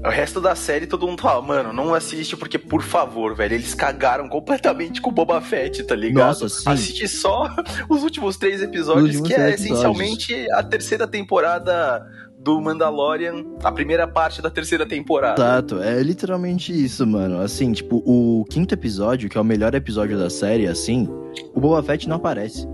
O 0.04 0.08
resto 0.08 0.40
da 0.40 0.54
série 0.54 0.86
todo 0.86 1.06
mundo 1.06 1.20
fala, 1.22 1.42
mano, 1.42 1.72
não 1.72 1.92
assiste 1.94 2.36
porque, 2.36 2.58
por 2.58 2.82
favor, 2.82 3.34
velho, 3.34 3.54
eles 3.54 3.74
cagaram 3.74 4.28
completamente 4.28 5.00
com 5.00 5.10
o 5.10 5.12
Boba 5.12 5.40
Fett, 5.40 5.82
tá 5.82 5.96
ligado? 5.96 6.40
Nossa, 6.40 6.48
sim. 6.48 6.62
Assiste 6.70 7.08
só 7.08 7.48
os 7.88 8.02
últimos 8.04 8.36
três 8.36 8.62
episódios, 8.62 9.10
Os 9.10 9.16
últimos 9.16 9.28
que 9.28 9.34
é 9.34 9.36
três 9.46 9.60
episódios. 9.60 10.00
essencialmente 10.00 10.52
a 10.52 10.62
terceira 10.62 11.06
temporada 11.08 12.06
do 12.38 12.60
Mandalorian, 12.60 13.44
a 13.64 13.72
primeira 13.72 14.06
parte 14.06 14.40
da 14.40 14.48
terceira 14.48 14.86
temporada. 14.86 15.42
Exato, 15.42 15.82
é 15.82 16.00
literalmente 16.00 16.72
isso, 16.72 17.04
mano. 17.04 17.40
Assim, 17.40 17.72
tipo, 17.72 18.00
o 18.06 18.44
quinto 18.48 18.72
episódio, 18.74 19.28
que 19.28 19.36
é 19.36 19.40
o 19.40 19.44
melhor 19.44 19.74
episódio 19.74 20.16
da 20.16 20.30
série, 20.30 20.68
assim, 20.68 21.08
o 21.52 21.60
Boba 21.60 21.82
Fett 21.82 22.08
não 22.08 22.16
aparece, 22.16 22.64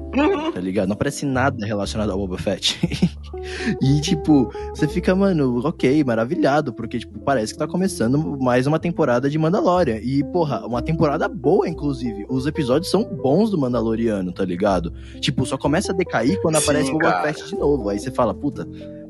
tá 0.53 0.61
ligado? 0.61 0.89
Não 0.89 0.95
aparece 0.95 1.25
nada 1.25 1.65
relacionado 1.65 2.11
ao 2.11 2.19
Boba 2.19 2.39
Fett. 2.39 2.79
e, 3.81 4.01
tipo, 4.01 4.53
você 4.71 4.87
fica, 4.87 5.15
mano, 5.15 5.61
ok, 5.65 6.05
maravilhado, 6.05 6.73
porque, 6.73 6.99
tipo, 6.99 7.19
parece 7.21 7.53
que 7.53 7.59
tá 7.59 7.67
começando 7.67 8.19
mais 8.41 8.67
uma 8.67 8.79
temporada 8.79 9.29
de 9.31 9.39
Mandalorian. 9.39 9.99
E, 10.03 10.23
porra, 10.25 10.67
uma 10.67 10.83
temporada 10.83 11.29
boa, 11.29 11.69
inclusive. 11.69 12.27
Os 12.29 12.47
episódios 12.47 12.91
são 12.91 13.05
bons 13.05 13.51
do 13.51 13.59
Mandaloriano, 13.59 14.33
tá 14.33 14.45
ligado? 14.45 14.93
Tipo, 15.21 15.47
só 15.47 15.57
começa 15.57 15.93
a 15.93 15.95
decair 15.95 16.41
quando 16.43 16.57
Sim, 16.57 16.63
aparece 16.63 16.91
o 16.91 16.95
Boba 16.95 17.13
cara. 17.13 17.33
Fett 17.33 17.49
de 17.49 17.57
novo. 17.57 17.89
Aí 17.89 17.99
você 17.99 18.11
fala, 18.11 18.35
puta, 18.35 18.67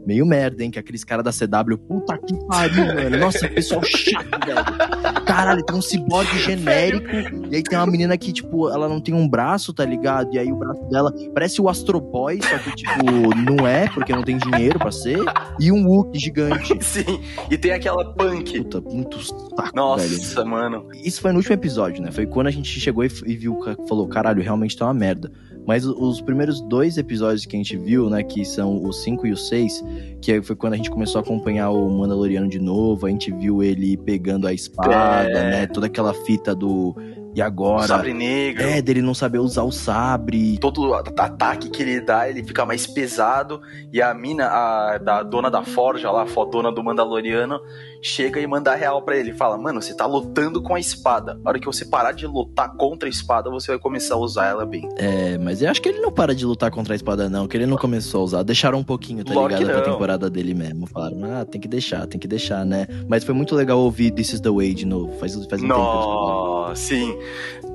meio 0.06 0.26
merda, 0.26 0.62
hein? 0.62 0.70
Que 0.70 0.78
aqueles 0.78 1.04
caras 1.04 1.24
da 1.24 1.32
CW, 1.32 1.78
puta 1.78 2.18
que 2.18 2.34
pariu, 2.46 2.86
mano. 2.86 3.18
Nossa, 3.18 3.48
pessoal 3.48 3.82
chato, 3.82 4.46
velho. 4.46 5.24
Caralho, 5.24 5.64
tem 5.64 5.76
um 5.76 5.82
ciborgue 5.82 6.38
genérico. 6.38 7.08
E 7.50 7.56
aí 7.56 7.62
tem 7.62 7.78
uma 7.78 7.86
menina 7.86 8.16
que, 8.16 8.32
tipo, 8.32 8.68
ela 8.70 8.88
não 8.88 9.00
tem 9.00 9.14
um 9.14 9.28
braço, 9.28 9.72
tá 9.72 9.84
ligado? 9.84 10.34
E 10.34 10.38
aí 10.38 10.52
o 10.52 10.56
braço 10.56 10.82
dela 10.88 11.12
parece 11.34 11.60
o 11.60 11.68
Astro 11.68 12.00
Boy, 12.00 12.40
só 12.42 12.58
que, 12.58 12.74
tipo, 12.74 13.04
não 13.36 13.66
é, 13.66 13.88
porque 13.88 14.12
não 14.12 14.22
tem 14.22 14.38
dinheiro 14.38 14.78
pra 14.78 14.90
ser. 14.90 15.18
E 15.58 15.70
um 15.70 15.86
Wookie 15.86 16.18
gigante. 16.18 16.76
Sim, 16.82 17.20
e 17.50 17.56
tem 17.56 17.72
aquela 17.72 18.12
punk. 18.14 18.58
Puta, 18.62 18.80
muito 18.80 19.22
saco, 19.22 19.56
velho. 19.56 19.72
Nossa, 19.74 20.44
mano. 20.44 20.88
Isso 21.04 21.20
foi 21.20 21.32
no 21.32 21.38
último 21.38 21.54
episódio, 21.54 22.02
né? 22.02 22.10
Foi 22.10 22.26
quando 22.26 22.48
a 22.48 22.50
gente 22.50 22.68
chegou 22.80 23.04
e, 23.04 23.10
e 23.26 23.36
viu, 23.36 23.58
falou, 23.88 24.08
caralho, 24.08 24.42
realmente 24.42 24.76
tá 24.76 24.86
uma 24.86 24.94
merda. 24.94 25.32
Mas 25.66 25.86
os 25.86 26.20
primeiros 26.20 26.60
dois 26.62 26.98
episódios 26.98 27.46
que 27.46 27.54
a 27.56 27.58
gente 27.58 27.76
viu, 27.76 28.10
né, 28.10 28.22
que 28.22 28.44
são 28.44 28.82
o 28.82 28.92
5 28.92 29.26
e 29.26 29.32
o 29.32 29.36
6, 29.36 29.84
que 30.20 30.42
foi 30.42 30.56
quando 30.56 30.72
a 30.72 30.76
gente 30.76 30.90
começou 30.90 31.20
a 31.20 31.22
acompanhar 31.22 31.70
o 31.70 31.88
Mandaloriano 31.88 32.48
de 32.48 32.58
novo, 32.58 33.06
a 33.06 33.10
gente 33.10 33.30
viu 33.32 33.62
ele 33.62 33.96
pegando 33.96 34.46
a 34.46 34.52
espada, 34.52 35.28
É. 35.30 35.50
né, 35.50 35.66
toda 35.66 35.86
aquela 35.86 36.12
fita 36.12 36.54
do 36.54 36.94
e 37.34 37.40
O 37.40 37.44
agora, 37.44 37.86
sabre 37.86 38.12
negro. 38.12 38.62
é, 38.62 38.82
dele 38.82 39.02
não 39.02 39.14
saber 39.14 39.38
usar 39.38 39.62
o 39.62 39.72
sabre. 39.72 40.58
todo 40.58 40.94
ataque 40.94 41.70
que 41.70 41.82
ele 41.82 42.00
dá, 42.00 42.28
ele 42.28 42.42
fica 42.44 42.64
mais 42.66 42.86
pesado. 42.86 43.60
E 43.92 44.00
a 44.02 44.12
mina, 44.14 44.46
a 44.46 44.98
da 44.98 45.22
dona 45.22 45.50
da 45.50 45.62
forja 45.62 46.10
lá, 46.10 46.22
a 46.22 46.26
fodona 46.26 46.70
do 46.72 46.82
Mandaloriano, 46.82 47.60
chega 48.02 48.40
e 48.40 48.46
manda 48.46 48.72
a 48.72 48.74
real 48.74 49.02
pra 49.02 49.16
ele. 49.16 49.32
Fala, 49.32 49.56
mano, 49.56 49.80
você 49.80 49.94
tá 49.94 50.06
lutando 50.06 50.62
com 50.62 50.74
a 50.74 50.80
espada. 50.80 51.34
Na 51.42 51.50
hora 51.50 51.58
que 51.58 51.66
você 51.66 51.84
parar 51.84 52.12
de 52.12 52.26
lutar 52.26 52.74
contra 52.76 53.08
a 53.08 53.10
espada, 53.10 53.50
você 53.50 53.72
vai 53.72 53.78
começar 53.78 54.14
a 54.14 54.18
usar 54.18 54.46
ela 54.46 54.66
bem. 54.66 54.88
É, 54.96 55.38
mas 55.38 55.62
eu 55.62 55.70
acho 55.70 55.80
que 55.80 55.88
ele 55.88 56.00
não 56.00 56.10
para 56.12 56.34
de 56.34 56.44
lutar 56.44 56.70
contra 56.70 56.94
a 56.94 56.96
espada 56.96 57.28
não, 57.28 57.46
que 57.46 57.56
ele 57.56 57.66
não 57.66 57.76
começou 57.76 58.20
a 58.20 58.24
usar, 58.24 58.42
deixaram 58.42 58.78
um 58.78 58.84
pouquinho, 58.84 59.24
tá 59.24 59.32
ligado, 59.32 59.64
pra 59.66 59.80
temporada 59.82 60.28
dele 60.28 60.54
mesmo. 60.54 60.86
Falaram, 60.86 61.18
ah, 61.24 61.44
tem 61.44 61.60
que 61.60 61.68
deixar, 61.68 62.06
tem 62.06 62.18
que 62.20 62.28
deixar, 62.28 62.64
né? 62.64 62.86
Mas 63.08 63.24
foi 63.24 63.34
muito 63.34 63.54
legal 63.54 63.78
ouvir 63.78 64.10
This 64.10 64.34
is 64.34 64.40
the 64.40 64.50
Way 64.50 64.74
de 64.74 64.86
novo, 64.86 65.12
faz, 65.18 65.32
faz 65.34 65.44
um 65.44 65.46
tempo 65.46 65.58
que 65.58 65.70
eu 65.72 66.51
sim. 66.74 67.16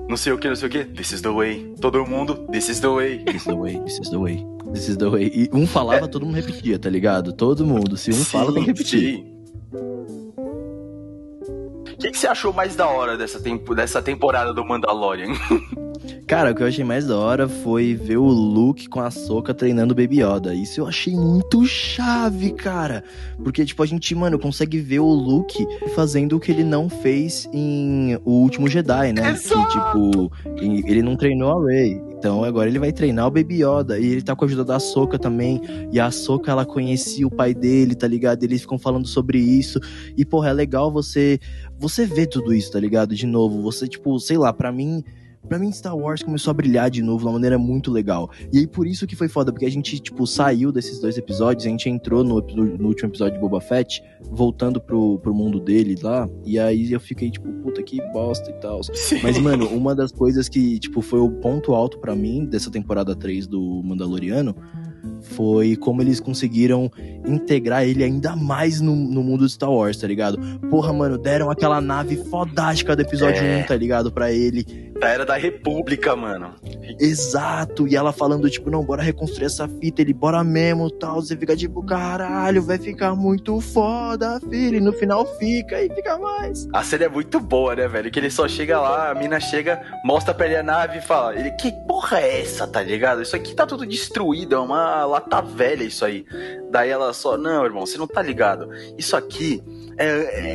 Não 0.09 0.17
sei 0.17 0.33
o 0.33 0.37
que, 0.37 0.47
não 0.47 0.55
sei 0.55 0.67
o 0.67 0.71
que. 0.71 0.85
This 0.85 1.11
is 1.11 1.21
the 1.21 1.29
way. 1.29 1.73
Todo 1.81 2.05
mundo, 2.05 2.35
this 2.51 2.69
is 2.69 2.79
the 2.79 2.87
way. 2.87 3.23
This 3.25 3.35
is 3.35 3.43
the 3.43 3.53
way, 3.53 3.79
this 3.81 3.99
is 3.99 4.09
the 4.09 4.17
way, 4.17 4.45
this 4.73 4.89
is 4.89 4.97
the 4.97 5.07
way. 5.09 5.31
E 5.33 5.49
um 5.53 5.67
falava, 5.67 6.07
todo 6.07 6.25
mundo 6.25 6.35
repetia, 6.35 6.79
tá 6.79 6.89
ligado? 6.89 7.33
Todo 7.33 7.65
mundo. 7.65 7.97
Se 7.97 8.11
um 8.11 8.23
fala, 8.23 8.53
tem 8.53 8.63
que 8.63 8.71
repetir. 8.71 9.17
sim. 9.17 9.37
O 11.97 11.99
que, 11.99 12.11
que 12.11 12.17
você 12.19 12.27
achou 12.27 12.53
mais 12.53 12.75
da 12.75 12.87
hora 12.87 13.17
dessa, 13.17 13.39
tempo, 13.39 13.73
dessa 13.73 14.01
temporada 14.01 14.53
do 14.53 14.63
Mandalorian? 14.63 15.33
Cara, 16.25 16.51
o 16.51 16.55
que 16.55 16.61
eu 16.61 16.67
achei 16.67 16.83
mais 16.83 17.07
da 17.07 17.17
hora 17.17 17.47
foi 17.47 17.93
ver 17.93 18.17
o 18.17 18.27
Luke 18.27 18.89
com 18.89 18.99
a 18.99 19.09
Soca 19.09 19.53
treinando 19.53 19.93
o 19.93 19.95
Baby 19.95 20.21
Yoda. 20.21 20.53
Isso 20.53 20.81
eu 20.81 20.87
achei 20.87 21.15
muito 21.15 21.65
chave, 21.65 22.51
cara. 22.51 23.03
Porque, 23.43 23.63
tipo, 23.65 23.81
a 23.81 23.85
gente, 23.85 24.13
mano, 24.13 24.37
consegue 24.37 24.79
ver 24.79 24.99
o 24.99 25.07
Luke 25.09 25.65
fazendo 25.95 26.35
o 26.35 26.39
que 26.39 26.51
ele 26.51 26.63
não 26.63 26.89
fez 26.89 27.49
em 27.53 28.19
O 28.25 28.41
Último 28.41 28.67
Jedi, 28.67 29.13
né? 29.13 29.31
Exato. 29.31 29.67
Que, 29.67 29.79
tipo, 29.79 30.31
ele 30.87 31.01
não 31.01 31.15
treinou 31.15 31.59
a 31.59 31.65
Rey. 31.65 32.01
Então 32.17 32.43
agora 32.43 32.67
ele 32.67 32.79
vai 32.79 32.91
treinar 32.91 33.27
o 33.27 33.31
Baby 33.31 33.63
Yoda. 33.63 33.99
E 33.99 34.05
ele 34.05 34.21
tá 34.21 34.35
com 34.35 34.43
a 34.43 34.47
ajuda 34.47 34.65
da 34.65 34.79
Soca 34.79 35.17
também. 35.17 35.61
E 35.91 35.99
a 35.99 36.11
Soca, 36.11 36.51
ela 36.51 36.65
conhecia 36.65 37.25
o 37.25 37.31
pai 37.31 37.53
dele, 37.53 37.95
tá 37.95 38.07
ligado? 38.07 38.43
Eles 38.43 38.61
ficam 38.61 38.77
falando 38.77 39.07
sobre 39.07 39.37
isso. 39.39 39.79
E, 40.17 40.25
porra, 40.25 40.49
é 40.49 40.53
legal 40.53 40.91
você 40.91 41.39
você 41.79 42.05
vê 42.05 42.25
tudo 42.25 42.53
isso, 42.53 42.71
tá 42.71 42.79
ligado? 42.79 43.15
De 43.15 43.27
novo, 43.27 43.61
você, 43.61 43.87
tipo, 43.87 44.19
sei 44.19 44.37
lá, 44.37 44.51
pra 44.51 44.71
mim. 44.71 45.03
Pra 45.47 45.57
mim, 45.57 45.71
Star 45.71 45.95
Wars 45.95 46.21
começou 46.23 46.51
a 46.51 46.53
brilhar 46.53 46.89
de 46.89 47.01
novo 47.01 47.19
de 47.19 47.25
uma 47.25 47.33
maneira 47.33 47.57
muito 47.57 47.91
legal. 47.91 48.29
E 48.51 48.59
aí, 48.59 48.67
por 48.67 48.85
isso 48.85 49.07
que 49.07 49.15
foi 49.15 49.27
foda, 49.27 49.51
porque 49.51 49.65
a 49.65 49.71
gente, 49.71 49.99
tipo, 49.99 50.25
saiu 50.27 50.71
desses 50.71 50.99
dois 50.99 51.17
episódios, 51.17 51.65
a 51.65 51.69
gente 51.69 51.89
entrou 51.89 52.23
no, 52.23 52.41
no 52.41 52.87
último 52.87 53.09
episódio 53.09 53.35
de 53.35 53.39
Boba 53.39 53.61
Fett, 53.61 54.03
voltando 54.29 54.79
pro, 54.81 55.19
pro 55.19 55.33
mundo 55.33 55.59
dele 55.59 55.95
lá, 56.01 56.29
e 56.45 56.59
aí 56.59 56.91
eu 56.91 56.99
fiquei, 56.99 57.31
tipo, 57.31 57.51
puta 57.63 57.81
que 57.81 58.01
bosta 58.11 58.49
e 58.49 58.53
tal. 58.55 58.81
Mas, 59.23 59.37
mano, 59.39 59.67
uma 59.67 59.95
das 59.95 60.11
coisas 60.11 60.49
que, 60.49 60.79
tipo, 60.79 61.01
foi 61.01 61.19
o 61.19 61.29
ponto 61.29 61.73
alto 61.73 61.99
pra 61.99 62.15
mim 62.15 62.45
dessa 62.45 62.69
temporada 62.69 63.15
3 63.15 63.47
do 63.47 63.81
Mandaloriano 63.83 64.55
foi 65.21 65.75
como 65.75 66.01
eles 66.01 66.19
conseguiram 66.19 66.91
integrar 67.25 67.83
ele 67.83 68.03
ainda 68.03 68.35
mais 68.35 68.81
no, 68.81 68.95
no 68.95 69.23
mundo 69.23 69.45
de 69.45 69.51
Star 69.51 69.71
Wars, 69.71 69.97
tá 69.97 70.07
ligado? 70.07 70.37
Porra, 70.69 70.93
mano, 70.93 71.17
deram 71.17 71.49
aquela 71.49 71.79
nave 71.81 72.17
fodástica 72.17 72.95
do 72.95 73.01
episódio 73.01 73.41
É. 73.41 73.63
1, 73.63 73.67
tá 73.67 73.75
ligado? 73.75 74.11
Pra 74.11 74.31
ele. 74.31 74.86
Da 74.99 75.09
era 75.09 75.25
da 75.25 75.35
República, 75.37 76.15
mano. 76.15 76.55
Exato, 76.99 77.87
e 77.87 77.95
ela 77.95 78.11
falando, 78.11 78.49
tipo, 78.49 78.69
não, 78.71 78.83
bora 78.83 79.03
reconstruir 79.03 79.45
essa 79.45 79.67
fita, 79.67 80.01
ele 80.01 80.13
bora 80.13 80.43
mesmo, 80.43 80.89
tal, 80.89 81.21
você 81.21 81.37
fica 81.37 81.55
tipo, 81.55 81.83
caralho, 81.83 82.63
vai 82.63 82.79
ficar 82.79 83.13
muito 83.15 83.61
foda, 83.61 84.39
filho, 84.49 84.77
e 84.77 84.81
no 84.81 84.91
final 84.93 85.23
fica, 85.37 85.79
e 85.83 85.93
fica 85.93 86.17
mais. 86.17 86.67
A 86.73 86.83
série 86.83 87.03
é 87.03 87.09
muito 87.09 87.39
boa, 87.39 87.75
né, 87.75 87.87
velho? 87.87 88.09
Que 88.09 88.19
ele 88.19 88.31
só 88.31 88.47
chega 88.47 88.79
lá, 88.79 89.11
a 89.11 89.15
mina 89.15 89.39
chega, 89.39 89.79
mostra 90.03 90.33
pra 90.33 90.47
ele 90.47 90.55
a 90.55 90.63
nave 90.63 90.97
e 90.97 91.01
fala, 91.01 91.35
ele, 91.37 91.51
que 91.51 91.71
porra 91.87 92.19
é 92.19 92.41
essa, 92.41 92.65
tá 92.65 92.81
ligado? 92.81 93.21
Isso 93.21 93.35
aqui 93.35 93.53
tá 93.53 93.67
tudo 93.67 93.85
destruído, 93.85 94.55
é 94.55 94.59
uma 94.59 95.05
lata 95.05 95.41
velha 95.41 95.83
isso 95.83 96.03
aí. 96.05 96.25
Daí 96.71 96.89
ela 96.89 97.13
só, 97.13 97.37
não, 97.37 97.63
irmão, 97.65 97.85
você 97.85 97.97
não 97.97 98.07
tá 98.07 98.21
ligado. 98.21 98.69
Isso 98.97 99.15
aqui 99.15 99.61
é, 99.97 100.07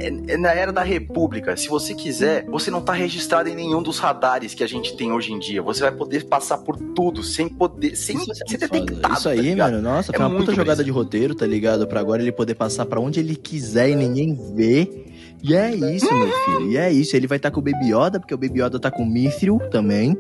é- 0.09 0.33
é 0.33 0.37
na 0.37 0.53
era 0.53 0.73
da 0.73 0.83
República. 0.83 1.57
Se 1.57 1.69
você 1.69 1.95
quiser, 1.95 2.45
você 2.47 2.71
não 2.71 2.81
tá 2.81 2.93
registrado 2.93 3.49
em 3.49 3.55
nenhum 3.55 3.83
dos 3.83 3.99
radares 3.99 4.32
que 4.41 4.65
a 4.65 4.67
gente 4.67 4.97
tem 4.97 5.13
hoje 5.13 5.33
em 5.33 5.39
dia. 5.39 5.63
Você 5.63 5.81
vai 5.83 5.93
poder 5.93 6.25
passar 6.25 6.59
por 6.59 6.77
tudo 6.77 7.23
sem 7.23 7.49
poder, 7.49 7.97
sem 7.97 8.17
Isso 8.17 8.35
ser 8.47 8.59
detectado. 8.59 9.15
Isso 9.15 9.25
tá 9.25 9.31
aí, 9.31 9.41
ligado? 9.41 9.73
mano, 9.73 9.83
nossa, 9.83 10.13
É 10.13 10.17
foi 10.17 10.27
uma 10.27 10.37
puta 10.39 10.55
jogada 10.55 10.83
de 10.83 10.91
roteiro, 10.91 11.35
tá 11.35 11.47
ligado? 11.47 11.87
Pra 11.87 12.01
agora 12.01 12.23
ele 12.23 12.33
poder 12.33 12.55
passar 12.55 12.87
pra 12.87 13.01
onde 13.01 13.21
ele 13.21 13.37
quiser 13.37 13.91
e 13.91 13.97
ninguém 13.97 14.35
vê. 14.55 15.07
E 15.43 15.55
é 15.55 15.75
isso, 15.75 16.13
meu 16.13 16.31
filho. 16.45 16.71
E 16.71 16.77
é 16.77 16.93
isso. 16.93 17.17
Ele 17.17 17.27
vai 17.27 17.37
estar 17.37 17.51
com 17.51 17.61
o 17.61 17.63
Baby 17.63 17.93
Yoda, 17.93 18.21
porque 18.21 18.35
o 18.35 18.39
Baby 18.39 18.63
Yoda 18.63 18.79
tá 18.79 18.91
com 18.91 19.03
o 19.03 19.07
Mithril 19.07 19.59
também. 19.71 20.17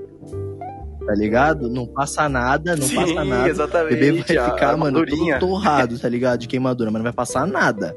Tá 1.07 1.14
ligado? 1.14 1.69
Não 1.69 1.87
passa 1.87 2.28
nada, 2.28 2.76
não 2.76 2.87
Sim, 2.87 2.95
passa 2.95 3.25
nada. 3.25 3.45
O 3.45 3.49
exatamente. 3.49 3.97
bebê 3.97 4.12
vai 4.23 4.37
a 4.37 4.50
ficar, 4.50 4.76
mano, 4.76 4.99
armadurinha. 4.99 5.38
todo 5.38 5.49
torrado, 5.50 5.99
tá 5.99 6.09
ligado? 6.09 6.40
De 6.40 6.47
queimadura, 6.49 6.90
mas 6.90 7.00
não 7.00 7.04
vai 7.04 7.12
passar 7.12 7.47
nada. 7.47 7.97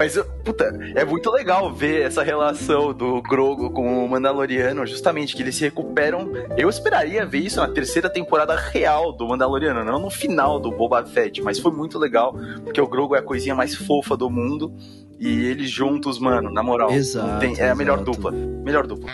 Mas, 0.00 0.16
puta, 0.42 0.64
é 0.94 1.04
muito 1.04 1.30
legal 1.30 1.70
ver 1.70 2.00
essa 2.06 2.22
relação 2.22 2.90
do 2.94 3.20
Grogo 3.20 3.68
com 3.70 4.02
o 4.02 4.08
Mandaloriano, 4.08 4.86
justamente, 4.86 5.36
que 5.36 5.42
eles 5.42 5.54
se 5.56 5.60
recuperam. 5.64 6.32
Eu 6.56 6.70
esperaria 6.70 7.26
ver 7.26 7.40
isso 7.40 7.60
na 7.60 7.68
terceira 7.68 8.08
temporada 8.08 8.56
real 8.56 9.12
do 9.12 9.28
Mandaloriano, 9.28 9.84
não 9.84 9.98
no 9.98 10.08
final 10.08 10.58
do 10.58 10.70
Boba 10.70 11.04
Fett, 11.04 11.42
mas 11.42 11.58
foi 11.58 11.70
muito 11.70 11.98
legal, 11.98 12.34
porque 12.64 12.80
o 12.80 12.86
Grogo 12.88 13.14
é 13.14 13.18
a 13.18 13.22
coisinha 13.22 13.54
mais 13.54 13.74
fofa 13.74 14.16
do 14.16 14.30
mundo, 14.30 14.72
e 15.18 15.44
eles 15.44 15.70
juntos, 15.70 16.18
mano, 16.18 16.50
na 16.50 16.62
moral, 16.62 16.90
Exato, 16.92 17.38
tem- 17.38 17.60
é 17.60 17.68
a 17.68 17.74
melhor 17.74 17.96
exato. 18.00 18.10
dupla. 18.10 18.30
Melhor 18.32 18.86
dupla. 18.86 19.10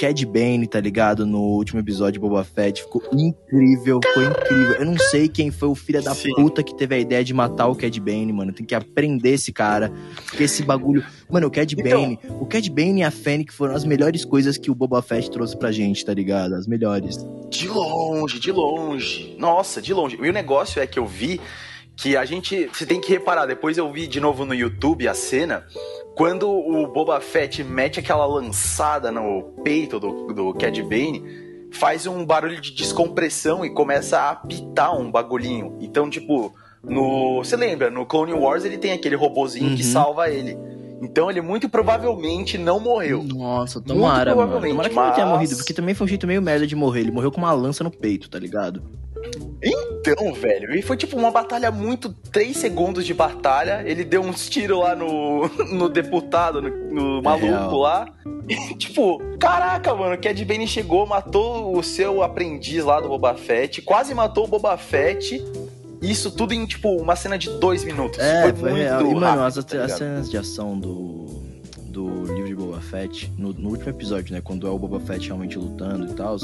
Cad 0.00 0.24
Bane, 0.24 0.66
tá 0.66 0.80
ligado? 0.80 1.26
No 1.26 1.40
último 1.42 1.78
episódio 1.78 2.14
de 2.14 2.18
Boba 2.20 2.42
Fett. 2.42 2.82
Ficou 2.82 3.02
incrível, 3.12 4.00
ficou 4.02 4.22
incrível. 4.24 4.72
Eu 4.76 4.86
não 4.86 4.96
sei 4.98 5.28
quem 5.28 5.50
foi 5.50 5.68
o 5.68 5.74
filho 5.74 6.02
da 6.02 6.14
Sim. 6.14 6.32
puta 6.34 6.62
que 6.62 6.74
teve 6.74 6.94
a 6.94 6.98
ideia 6.98 7.22
de 7.22 7.34
matar 7.34 7.66
o 7.68 7.74
Cad 7.76 7.94
Bane, 8.00 8.32
mano. 8.32 8.50
Tem 8.50 8.64
que 8.64 8.74
aprender 8.74 9.32
esse 9.34 9.52
cara. 9.52 9.92
Porque 10.26 10.44
esse 10.44 10.62
bagulho. 10.62 11.04
Mano, 11.28 11.48
o 11.48 11.50
Cad 11.50 11.70
Então- 11.78 12.00
Bane. 12.02 12.18
O 12.40 12.46
Cad 12.46 12.66
Bane 12.70 13.00
e 13.00 13.02
a 13.04 13.10
Fennec 13.10 13.52
foram 13.52 13.74
as 13.74 13.84
melhores 13.84 14.24
coisas 14.24 14.56
que 14.56 14.70
o 14.70 14.74
Boba 14.74 15.02
Fett 15.02 15.30
trouxe 15.30 15.54
pra 15.56 15.70
gente, 15.70 16.02
tá 16.02 16.14
ligado? 16.14 16.54
As 16.54 16.66
melhores. 16.66 17.18
De 17.50 17.68
longe, 17.68 18.40
de 18.40 18.50
longe. 18.50 19.36
Nossa, 19.38 19.82
de 19.82 19.92
longe. 19.92 20.16
E 20.20 20.28
o 20.28 20.32
negócio 20.32 20.80
é 20.80 20.86
que 20.86 20.98
eu 20.98 21.04
vi 21.06 21.38
que 22.00 22.16
a 22.16 22.24
gente. 22.24 22.66
Você 22.72 22.86
tem 22.86 23.00
que 23.00 23.10
reparar, 23.10 23.46
depois 23.46 23.76
eu 23.76 23.90
vi 23.92 24.06
de 24.06 24.20
novo 24.20 24.44
no 24.44 24.54
YouTube 24.54 25.06
a 25.06 25.14
cena. 25.14 25.66
Quando 26.14 26.50
o 26.50 26.86
Boba 26.86 27.20
Fett 27.20 27.62
mete 27.62 28.00
aquela 28.00 28.26
lançada 28.26 29.10
no 29.12 29.42
peito 29.62 29.98
do, 30.00 30.32
do 30.32 30.54
Cad 30.54 30.82
Bane, 30.82 31.22
faz 31.72 32.06
um 32.06 32.24
barulho 32.24 32.60
de 32.60 32.72
descompressão 32.72 33.64
e 33.64 33.70
começa 33.70 34.18
a 34.18 34.30
apitar 34.30 34.98
um 34.98 35.10
bagulhinho. 35.10 35.76
Então, 35.80 36.10
tipo, 36.10 36.52
no. 36.82 37.38
Você 37.38 37.56
lembra, 37.56 37.90
no 37.90 38.04
Clone 38.06 38.32
Wars 38.32 38.64
ele 38.64 38.78
tem 38.78 38.92
aquele 38.92 39.14
robozinho 39.16 39.76
que 39.76 39.82
Uhum. 39.82 39.92
salva 39.92 40.28
ele. 40.30 40.56
Então 41.02 41.30
ele 41.30 41.40
muito 41.40 41.68
provavelmente 41.68 42.58
não 42.58 42.78
morreu. 42.78 43.22
Nossa, 43.22 43.80
tomara, 43.80 44.34
mano. 44.34 44.48
provavelmente, 44.48 44.70
Tomara 44.72 44.88
que 44.90 44.94
ele 44.94 45.06
não 45.06 45.14
tenha 45.14 45.26
mas- 45.26 45.34
morrido, 45.34 45.56
porque 45.56 45.72
também 45.72 45.94
foi 45.94 46.04
um 46.04 46.08
jeito 46.08 46.26
meio 46.26 46.42
merda 46.42 46.66
de 46.66 46.76
morrer. 46.76 47.00
Ele 47.00 47.10
morreu 47.10 47.30
com 47.32 47.38
uma 47.38 47.52
lança 47.52 47.82
no 47.82 47.90
peito, 47.90 48.28
tá 48.28 48.38
ligado? 48.38 48.82
Então, 49.62 50.32
velho, 50.32 50.74
e 50.74 50.80
foi 50.80 50.96
tipo 50.96 51.16
uma 51.16 51.30
batalha 51.30 51.70
muito. 51.70 52.10
Três 52.32 52.56
segundos 52.56 53.04
de 53.04 53.12
batalha. 53.12 53.82
Ele 53.84 54.02
deu 54.04 54.22
uns 54.22 54.48
tiros 54.48 54.78
lá 54.78 54.94
no, 54.96 55.48
no 55.72 55.88
deputado, 55.88 56.62
no, 56.62 56.70
no 56.70 57.22
maluco 57.22 57.46
real. 57.46 57.76
lá. 57.78 58.06
E, 58.48 58.74
tipo, 58.76 59.18
caraca, 59.38 59.94
mano, 59.94 60.14
o 60.14 60.18
Cad 60.18 60.42
Bane 60.44 60.66
chegou, 60.66 61.06
matou 61.06 61.76
o 61.76 61.82
seu 61.82 62.22
aprendiz 62.22 62.82
lá 62.84 63.00
do 63.00 63.08
Boba 63.08 63.34
Fett, 63.34 63.82
quase 63.82 64.14
matou 64.14 64.44
o 64.44 64.48
Boba 64.48 64.76
Fett. 64.78 65.44
Isso 66.02 66.30
tudo 66.30 66.54
em, 66.54 66.64
tipo, 66.66 66.96
uma 66.96 67.14
cena 67.16 67.36
de 67.36 67.50
dois 67.58 67.84
minutos. 67.84 68.18
É, 68.18 68.44
foi, 68.44 68.52
foi, 68.54 68.70
muito 68.70 68.82
real. 68.82 69.00
E, 69.10 69.14
mano, 69.14 69.42
as, 69.42 69.54
tá 69.64 69.84
as 69.84 69.92
cenas 69.92 70.30
de 70.30 70.36
ação 70.38 70.78
do, 70.78 71.26
do 71.86 72.24
livro 72.34 72.46
de 72.48 72.54
Boba 72.54 72.80
Fett, 72.80 73.30
no, 73.36 73.52
no 73.52 73.68
último 73.70 73.90
episódio, 73.90 74.32
né? 74.34 74.40
Quando 74.42 74.66
é 74.66 74.70
o 74.70 74.78
Boba 74.78 74.98
Fett 75.00 75.26
realmente 75.26 75.58
lutando 75.58 76.10
e 76.10 76.14
tal, 76.14 76.38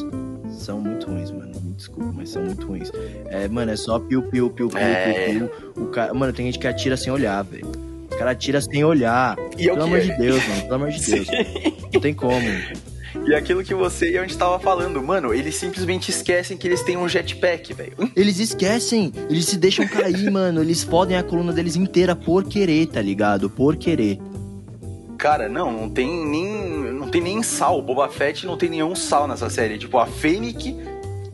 são 0.50 0.80
muito 0.80 1.06
ruins, 1.06 1.30
mano. 1.30 1.52
Me 1.62 1.72
desculpa, 1.72 2.12
mas 2.14 2.28
são 2.30 2.42
muito 2.44 2.66
ruins. 2.66 2.92
É, 3.30 3.48
mano, 3.48 3.70
é 3.72 3.76
só 3.76 3.98
piu, 3.98 4.22
piu, 4.24 4.50
piu, 4.50 4.68
piu, 4.68 4.78
É. 4.78 5.30
piu, 5.30 5.48
piu. 5.74 5.84
O 5.84 5.86
cara, 5.88 6.12
mano, 6.12 6.32
tem 6.32 6.46
gente 6.46 6.58
que 6.58 6.66
atira 6.66 6.96
sem 6.96 7.12
olhar, 7.12 7.42
velho. 7.42 7.66
Os 8.10 8.16
caras 8.18 8.32
atiram 8.32 8.60
sem 8.60 8.84
olhar. 8.84 9.36
E 9.58 9.68
é 9.68 9.72
o 9.72 9.76
Pelo 9.76 9.88
que- 9.88 9.94
amor 9.94 10.00
de 10.00 10.12
Deus, 10.18 10.48
mano. 10.48 10.62
Pelo 10.62 10.74
amor 10.74 10.90
de 10.90 11.00
Deus. 11.10 11.26
Não 11.94 12.00
tem 12.00 12.12
como. 12.14 12.40
E 13.26 13.34
aquilo 13.34 13.64
que 13.64 13.74
você 13.74 14.12
e 14.12 14.18
a 14.18 14.22
gente 14.22 14.38
tava 14.38 14.56
falando, 14.60 15.02
mano, 15.02 15.34
eles 15.34 15.56
simplesmente 15.56 16.10
esquecem 16.10 16.56
que 16.56 16.68
eles 16.68 16.82
têm 16.82 16.96
um 16.96 17.08
jetpack, 17.08 17.74
velho. 17.74 17.96
Eles 18.14 18.38
esquecem, 18.38 19.12
eles 19.28 19.46
se 19.46 19.56
deixam 19.56 19.86
cair, 19.88 20.30
mano. 20.30 20.60
Eles 20.62 20.84
fodem 20.84 21.16
a 21.16 21.24
coluna 21.24 21.52
deles 21.52 21.74
inteira 21.74 22.14
por 22.14 22.44
querer, 22.44 22.86
tá 22.86 23.02
ligado? 23.02 23.50
Por 23.50 23.74
querer. 23.76 24.20
Cara, 25.18 25.48
não, 25.48 25.72
não 25.72 25.90
tem 25.90 26.08
nem. 26.24 26.92
Não 26.92 27.08
tem 27.08 27.20
nem 27.20 27.42
sal. 27.42 27.80
O 27.80 27.82
Boba 27.82 28.08
Fett 28.08 28.46
não 28.46 28.56
tem 28.56 28.70
nenhum 28.70 28.94
sal 28.94 29.26
nessa 29.26 29.50
série. 29.50 29.76
Tipo, 29.76 29.98
a 29.98 30.06
Fennec 30.06 30.76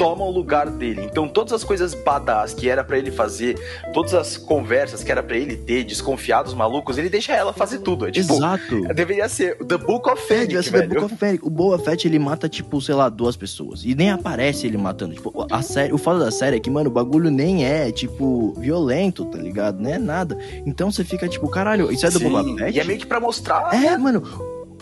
toma 0.02 0.24
o 0.24 0.30
lugar 0.30 0.68
dele. 0.70 1.02
Então, 1.10 1.28
todas 1.28 1.52
as 1.52 1.64
coisas 1.64 1.94
badass 1.94 2.54
que 2.54 2.68
era 2.68 2.82
pra 2.84 2.98
ele 2.98 3.10
fazer, 3.10 3.58
todas 3.92 4.14
as 4.14 4.36
conversas 4.36 5.02
que 5.02 5.10
era 5.10 5.22
pra 5.22 5.36
ele 5.36 5.56
ter, 5.56 5.84
desconfiados, 5.84 6.54
malucos, 6.54 6.98
ele 6.98 7.08
deixa 7.08 7.32
ela 7.32 7.52
fazer 7.52 7.78
tudo. 7.78 8.06
É 8.06 8.10
tipo. 8.10 8.32
Exato. 8.34 8.82
Deveria 8.94 9.28
ser 9.28 9.56
The 9.58 9.78
Book 9.78 10.08
of 10.10 10.22
É, 10.22 10.26
Fennec, 10.26 10.46
devia 10.48 10.62
ser 10.62 10.70
The 10.72 10.78
velho. 10.78 11.00
Book 11.00 11.04
of 11.06 11.16
Fennec. 11.16 11.46
O 11.46 11.50
Boba 11.50 11.78
Fett, 11.78 12.06
ele 12.06 12.18
mata, 12.18 12.48
tipo, 12.48 12.80
sei 12.80 12.94
lá, 12.94 13.08
duas 13.08 13.36
pessoas. 13.36 13.84
E 13.84 13.94
nem 13.94 14.10
aparece 14.10 14.66
ele 14.66 14.76
matando. 14.78 15.14
Tipo, 15.14 15.46
a 15.50 15.62
série, 15.62 15.92
o 15.92 15.98
foda 15.98 16.24
da 16.24 16.30
série 16.30 16.56
é 16.56 16.60
que, 16.60 16.70
mano, 16.70 16.88
o 16.90 16.92
bagulho 16.92 17.30
nem 17.30 17.64
é, 17.64 17.90
tipo, 17.90 18.52
violento, 18.58 19.24
tá 19.24 19.38
ligado? 19.38 19.80
Nem 19.80 19.94
é 19.94 19.98
nada. 19.98 20.36
Então 20.66 20.90
você 20.90 21.04
fica, 21.04 21.28
tipo, 21.28 21.48
caralho, 21.48 21.90
isso 21.92 22.06
é 22.06 22.10
do 22.10 22.18
Sim, 22.18 22.28
Boba 22.30 22.56
Fett? 22.58 22.76
E 22.76 22.80
é 22.80 22.84
meio 22.84 22.98
que 22.98 23.06
pra 23.06 23.20
mostrar. 23.20 23.72
É, 23.74 23.96
mano. 23.96 24.22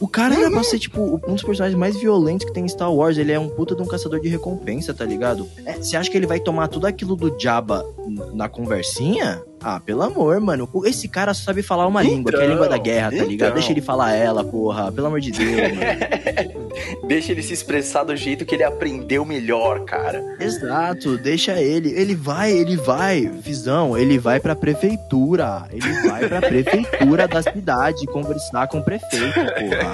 O 0.01 0.09
cara 0.09 0.35
era 0.35 0.51
pra 0.51 0.63
ser, 0.63 0.79
tipo, 0.79 1.21
um 1.27 1.35
dos 1.35 1.43
personagens 1.43 1.79
mais 1.79 1.95
violentos 1.97 2.47
que 2.47 2.53
tem 2.53 2.65
em 2.65 2.69
Star 2.69 2.93
Wars. 2.93 3.19
Ele 3.19 3.33
é 3.33 3.39
um 3.39 3.49
puta 3.51 3.75
de 3.75 3.83
um 3.83 3.87
caçador 3.87 4.19
de 4.19 4.29
recompensa, 4.29 4.95
tá 4.95 5.05
ligado? 5.05 5.47
É, 5.67 5.75
Você 5.75 5.97
acha 5.97 6.11
que 6.11 6.17
ele 6.17 6.27
vai 6.27 6.41
tomar 6.41 6.69
tudo 6.69 6.87
aquilo 6.87 7.15
do 7.15 7.39
Jabba 7.39 7.85
na 8.33 8.49
conversinha? 8.49 9.43
Ah, 9.63 9.79
pelo 9.79 10.03
amor, 10.03 10.41
mano. 10.41 10.69
Esse 10.87 11.07
cara 11.07 11.35
só 11.35 11.45
sabe 11.45 11.63
falar 11.63 11.87
uma 11.87 12.03
língua, 12.03 12.33
que 12.33 12.39
é 12.39 12.45
a 12.45 12.47
língua 12.47 12.69
da 12.69 12.79
guerra, 12.79 13.11
tá 13.11 13.17
ligado? 13.17 13.33
então. 13.33 13.55
Deixa 13.55 13.73
ele 13.73 13.83
falar 13.83 14.15
ela, 14.15 14.43
porra. 14.43 14.91
Pelo 14.91 15.09
amor 15.09 15.21
de 15.21 15.31
Deus, 15.31 15.51
mano. 15.51 16.61
Deixa 17.07 17.33
ele 17.33 17.43
se 17.43 17.53
expressar 17.53 18.05
do 18.05 18.17
jeito 18.17 18.47
que 18.47 18.55
ele 18.55 18.63
aprendeu 18.63 19.25
melhor, 19.25 19.85
cara. 19.85 20.23
Exato, 20.39 21.19
deixa 21.19 21.61
ele. 21.61 21.91
Ele 21.91 22.15
vai, 22.15 22.53
ele 22.53 22.77
vai, 22.77 23.27
Visão, 23.27 23.99
ele 23.99 24.19
vai 24.19 24.39
pra 24.39 24.55
prefeitura. 24.55 25.65
Ele 25.71 26.09
vai 26.09 26.29
pra 26.29 26.41
prefeitura 26.41 27.27
da 27.27 27.43
cidade 27.43 28.07
conversar 28.07 28.69
com 28.69 28.79
o 28.79 28.85
prefeito, 28.85 29.35
porra. 29.35 29.93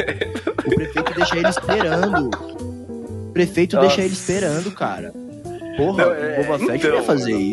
O 0.67 0.75
prefeito 0.75 1.15
deixa 1.15 1.37
ele 1.39 1.49
esperando. 1.49 2.31
O 3.29 3.33
prefeito 3.33 3.77
Nossa. 3.77 3.89
deixa 3.89 4.03
ele 4.03 4.15
esperando, 4.15 4.71
cara. 4.71 5.13
Porra, 5.77 6.05
Não, 6.07 6.15
é, 6.15 6.41
o 6.41 6.45
Boba 6.45 6.59
Fett 6.59 6.87
então, 6.87 6.97
ia 6.97 7.03
fazer 7.03 7.33
mano. 7.33 7.45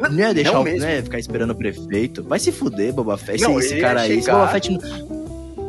Não 0.00 0.18
ia 0.18 0.32
deixar 0.34 0.52
Não 0.52 0.62
o, 0.62 0.64
né, 0.64 1.02
ficar 1.02 1.18
esperando 1.18 1.50
o 1.50 1.54
prefeito. 1.54 2.22
Vai 2.22 2.38
se 2.38 2.52
fuder, 2.52 2.92
Boba 2.92 3.16
Fett. 3.16 3.42
Não, 3.42 3.58
esse 3.58 3.74
ele 3.74 3.80
cara 3.80 4.00
aí. 4.02 4.18
Esse 4.18 4.30
Boba 4.30 4.48
Fett. 4.48 4.70
não- 4.70 5.18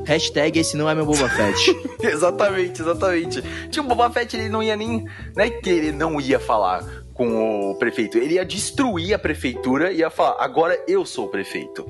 Hashtag 0.06 0.58
esse 0.60 0.76
não 0.76 0.90
é 0.90 0.96
meu 0.96 1.06
Boba 1.06 1.30
Fett. 1.30 1.76
exatamente, 2.02 2.82
exatamente. 2.82 3.42
Tipo, 3.70 3.86
o 3.86 3.90
Boba 3.90 4.10
Fett, 4.10 4.36
ele 4.36 4.50
não 4.50 4.62
ia 4.64 4.76
nem. 4.76 5.06
Não 5.36 5.44
é 5.44 5.50
que 5.50 5.70
ele 5.70 5.92
não 5.92 6.20
ia 6.20 6.40
falar 6.40 6.84
com 7.14 7.72
o 7.72 7.76
prefeito, 7.76 8.18
ele 8.18 8.36
ia 8.36 8.46
destruir 8.46 9.14
a 9.14 9.20
prefeitura 9.20 9.92
e 9.92 9.98
ia 10.00 10.10
falar: 10.10 10.44
agora 10.44 10.80
eu 10.88 11.06
sou 11.06 11.26
o 11.26 11.30
prefeito. 11.30 11.86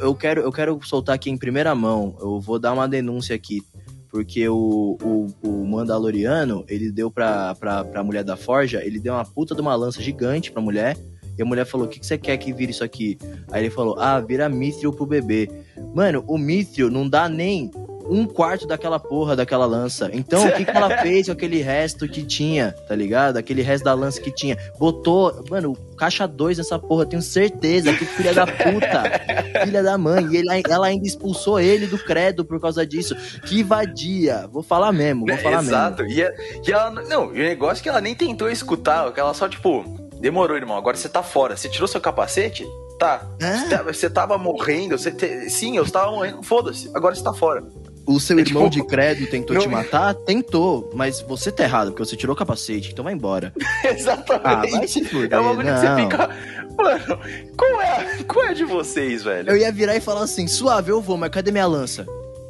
Eu 0.00 0.14
quero, 0.14 0.40
eu 0.40 0.52
quero 0.52 0.78
soltar 0.82 1.14
aqui 1.14 1.30
em 1.30 1.36
primeira 1.36 1.74
mão. 1.74 2.16
Eu 2.20 2.40
vou 2.40 2.58
dar 2.58 2.72
uma 2.72 2.88
denúncia 2.88 3.34
aqui. 3.34 3.62
Porque 4.08 4.48
o, 4.48 4.96
o, 5.02 5.26
o 5.42 5.66
Mandaloriano, 5.66 6.64
ele 6.68 6.90
deu 6.90 7.10
pra, 7.10 7.54
pra, 7.54 7.84
pra 7.84 8.04
mulher 8.04 8.24
da 8.24 8.36
Forja, 8.36 8.82
ele 8.84 8.98
deu 8.98 9.12
uma 9.12 9.24
puta 9.24 9.54
de 9.54 9.60
uma 9.60 9.74
lança 9.74 10.00
gigante 10.00 10.50
pra 10.50 10.62
mulher. 10.62 10.96
E 11.38 11.42
a 11.42 11.44
mulher 11.44 11.66
falou: 11.66 11.86
O 11.86 11.90
que, 11.90 12.00
que 12.00 12.06
você 12.06 12.16
quer 12.16 12.36
que 12.38 12.52
vire 12.52 12.70
isso 12.70 12.84
aqui? 12.84 13.18
Aí 13.50 13.64
ele 13.64 13.70
falou: 13.70 13.98
Ah, 13.98 14.20
vira 14.20 14.48
Mithril 14.48 14.92
pro 14.92 15.04
bebê. 15.04 15.50
Mano, 15.94 16.24
o 16.26 16.38
Mithril 16.38 16.90
não 16.90 17.08
dá 17.08 17.28
nem 17.28 17.70
um 18.08 18.26
quarto 18.26 18.66
daquela 18.66 18.98
porra 18.98 19.34
daquela 19.36 19.66
lança. 19.66 20.10
Então, 20.12 20.46
o 20.46 20.52
que, 20.52 20.64
que 20.64 20.70
ela 20.70 20.98
fez 21.02 21.26
com 21.26 21.32
aquele 21.32 21.60
resto 21.62 22.08
que 22.08 22.22
tinha, 22.24 22.72
tá 22.88 22.94
ligado? 22.94 23.36
Aquele 23.36 23.62
resto 23.62 23.84
da 23.84 23.94
lança 23.94 24.20
que 24.20 24.30
tinha. 24.30 24.56
Botou, 24.78 25.44
mano, 25.50 25.76
caixa 25.96 26.26
2 26.26 26.58
nessa 26.58 26.78
porra, 26.78 27.06
tenho 27.06 27.22
certeza. 27.22 27.92
Que 27.92 28.04
filha 28.04 28.32
da 28.34 28.46
puta. 28.46 29.02
filha 29.64 29.82
da 29.82 29.96
mãe. 29.98 30.26
E 30.30 30.36
ele, 30.36 30.48
ela 30.68 30.86
ainda 30.86 31.06
expulsou 31.06 31.58
ele 31.60 31.86
do 31.86 31.98
credo 31.98 32.44
por 32.44 32.60
causa 32.60 32.86
disso. 32.86 33.14
Que 33.46 33.62
vadia. 33.62 34.46
Vou 34.52 34.62
falar 34.62 34.92
mesmo, 34.92 35.26
vou 35.26 35.36
falar 35.38 35.62
Exato. 35.62 36.02
mesmo. 36.02 36.18
E, 36.18 36.22
a- 36.24 36.32
e 36.66 36.72
ela. 36.72 36.90
Não, 36.90 37.34
e 37.34 37.40
o 37.40 37.44
negócio 37.44 37.80
é 37.80 37.82
que 37.82 37.88
ela 37.88 38.00
nem 38.00 38.14
tentou 38.14 38.48
escutar, 38.50 39.12
que 39.12 39.20
ela 39.20 39.34
só, 39.34 39.48
tipo, 39.48 39.84
demorou, 40.20 40.56
irmão. 40.56 40.76
Agora 40.76 40.96
você 40.96 41.08
tá 41.08 41.22
fora. 41.22 41.56
Você 41.56 41.68
tirou 41.68 41.86
seu 41.88 42.00
capacete? 42.00 42.66
Tá. 42.98 43.26
É? 43.40 43.56
Você, 43.58 43.68
tá- 43.68 43.82
você 43.82 44.10
tava 44.10 44.38
morrendo. 44.38 44.96
Você 44.96 45.10
te- 45.10 45.50
Sim, 45.50 45.76
eu 45.76 45.82
estava 45.84 46.10
morrendo. 46.10 46.42
Foda-se. 46.42 46.90
Agora 46.94 47.14
você 47.14 47.22
tá 47.22 47.32
fora. 47.34 47.62
O 48.06 48.20
seu 48.20 48.38
É 48.38 48.42
irmão 48.42 48.70
tipo- 48.70 48.84
de 48.84 48.88
credo 48.88 49.26
tentou 49.26 49.54
Não- 49.54 49.62
te 49.62 49.68
matar? 49.68 50.14
Tentou. 50.14 50.90
Mas 50.94 51.20
você 51.22 51.50
tá 51.50 51.64
errado, 51.64 51.88
porque 51.88 52.04
você 52.04 52.16
tirou 52.16 52.34
o 52.34 52.38
capacete. 52.38 52.90
Então 52.92 53.04
vai 53.04 53.12
embora. 53.14 53.52
Exatamente. 53.84 54.46
Ah, 54.46 54.78
vai 54.78 54.86
se 54.88 55.04
fuder. 55.04 55.32
É 55.32 55.40
uma 55.40 55.54
bagulho 55.54 55.74
que 55.74 55.80
você 55.80 55.96
fica. 56.02 56.30
Mano, 56.76 57.18
qual 57.56 57.80
é, 57.82 58.22
qual 58.28 58.44
é 58.46 58.54
de 58.54 58.64
vocês, 58.64 59.24
velho? 59.24 59.50
Eu 59.50 59.56
ia 59.56 59.72
virar 59.72 59.96
e 59.96 60.00
falar 60.00 60.22
assim, 60.22 60.46
suave, 60.46 60.90
eu 60.90 61.00
vou, 61.00 61.16
mas 61.16 61.30
cadê 61.30 61.50
minha 61.50 61.66
lança? 61.66 62.06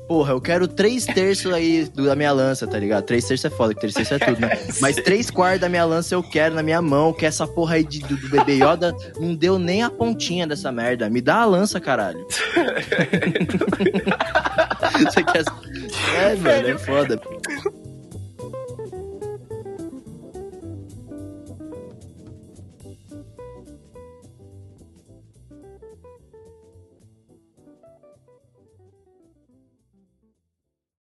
Porra, 0.09 0.33
eu 0.35 0.41
quero 0.41 0.69
três 0.69 1.05
terços 1.05 1.53
aí 1.53 1.85
da 1.95 2.15
minha 2.15 2.31
lança, 2.33 2.65
tá 2.67 2.79
ligado? 2.79 3.03
Três 3.05 3.25
terços 3.25 3.45
é 3.45 3.51
foda, 3.57 3.75
que 3.75 3.81
três 3.81 3.93
terços 3.95 4.13
é 4.21 4.25
tudo, 4.25 4.41
né? 4.41 4.51
Mas 4.81 4.95
três 4.97 5.31
quartos 5.33 5.61
da 5.63 5.69
minha 5.69 5.85
lança 5.85 6.15
eu 6.15 6.23
quero 6.23 6.55
na 6.55 6.63
minha 6.63 6.81
mão, 6.81 7.13
que 7.13 7.27
essa 7.27 7.45
porra 7.45 7.75
aí 7.75 7.83
de, 7.83 7.99
do, 8.01 8.17
do 8.17 8.29
bebê 8.29 8.55
Yoda 8.55 8.95
não 9.19 9.35
deu 9.35 9.59
nem 9.59 9.83
a 9.83 9.91
pontinha 9.91 10.47
dessa 10.47 10.71
merda. 10.71 11.11
Me 11.11 11.21
dá 11.21 11.39
a 11.39 11.45
lança, 11.45 11.81
caralho. 11.81 12.25
Você 14.93 15.25
quer... 15.25 15.45
É, 16.17 16.35
velho, 16.35 16.69
é 16.69 16.79
foda. 16.79 17.21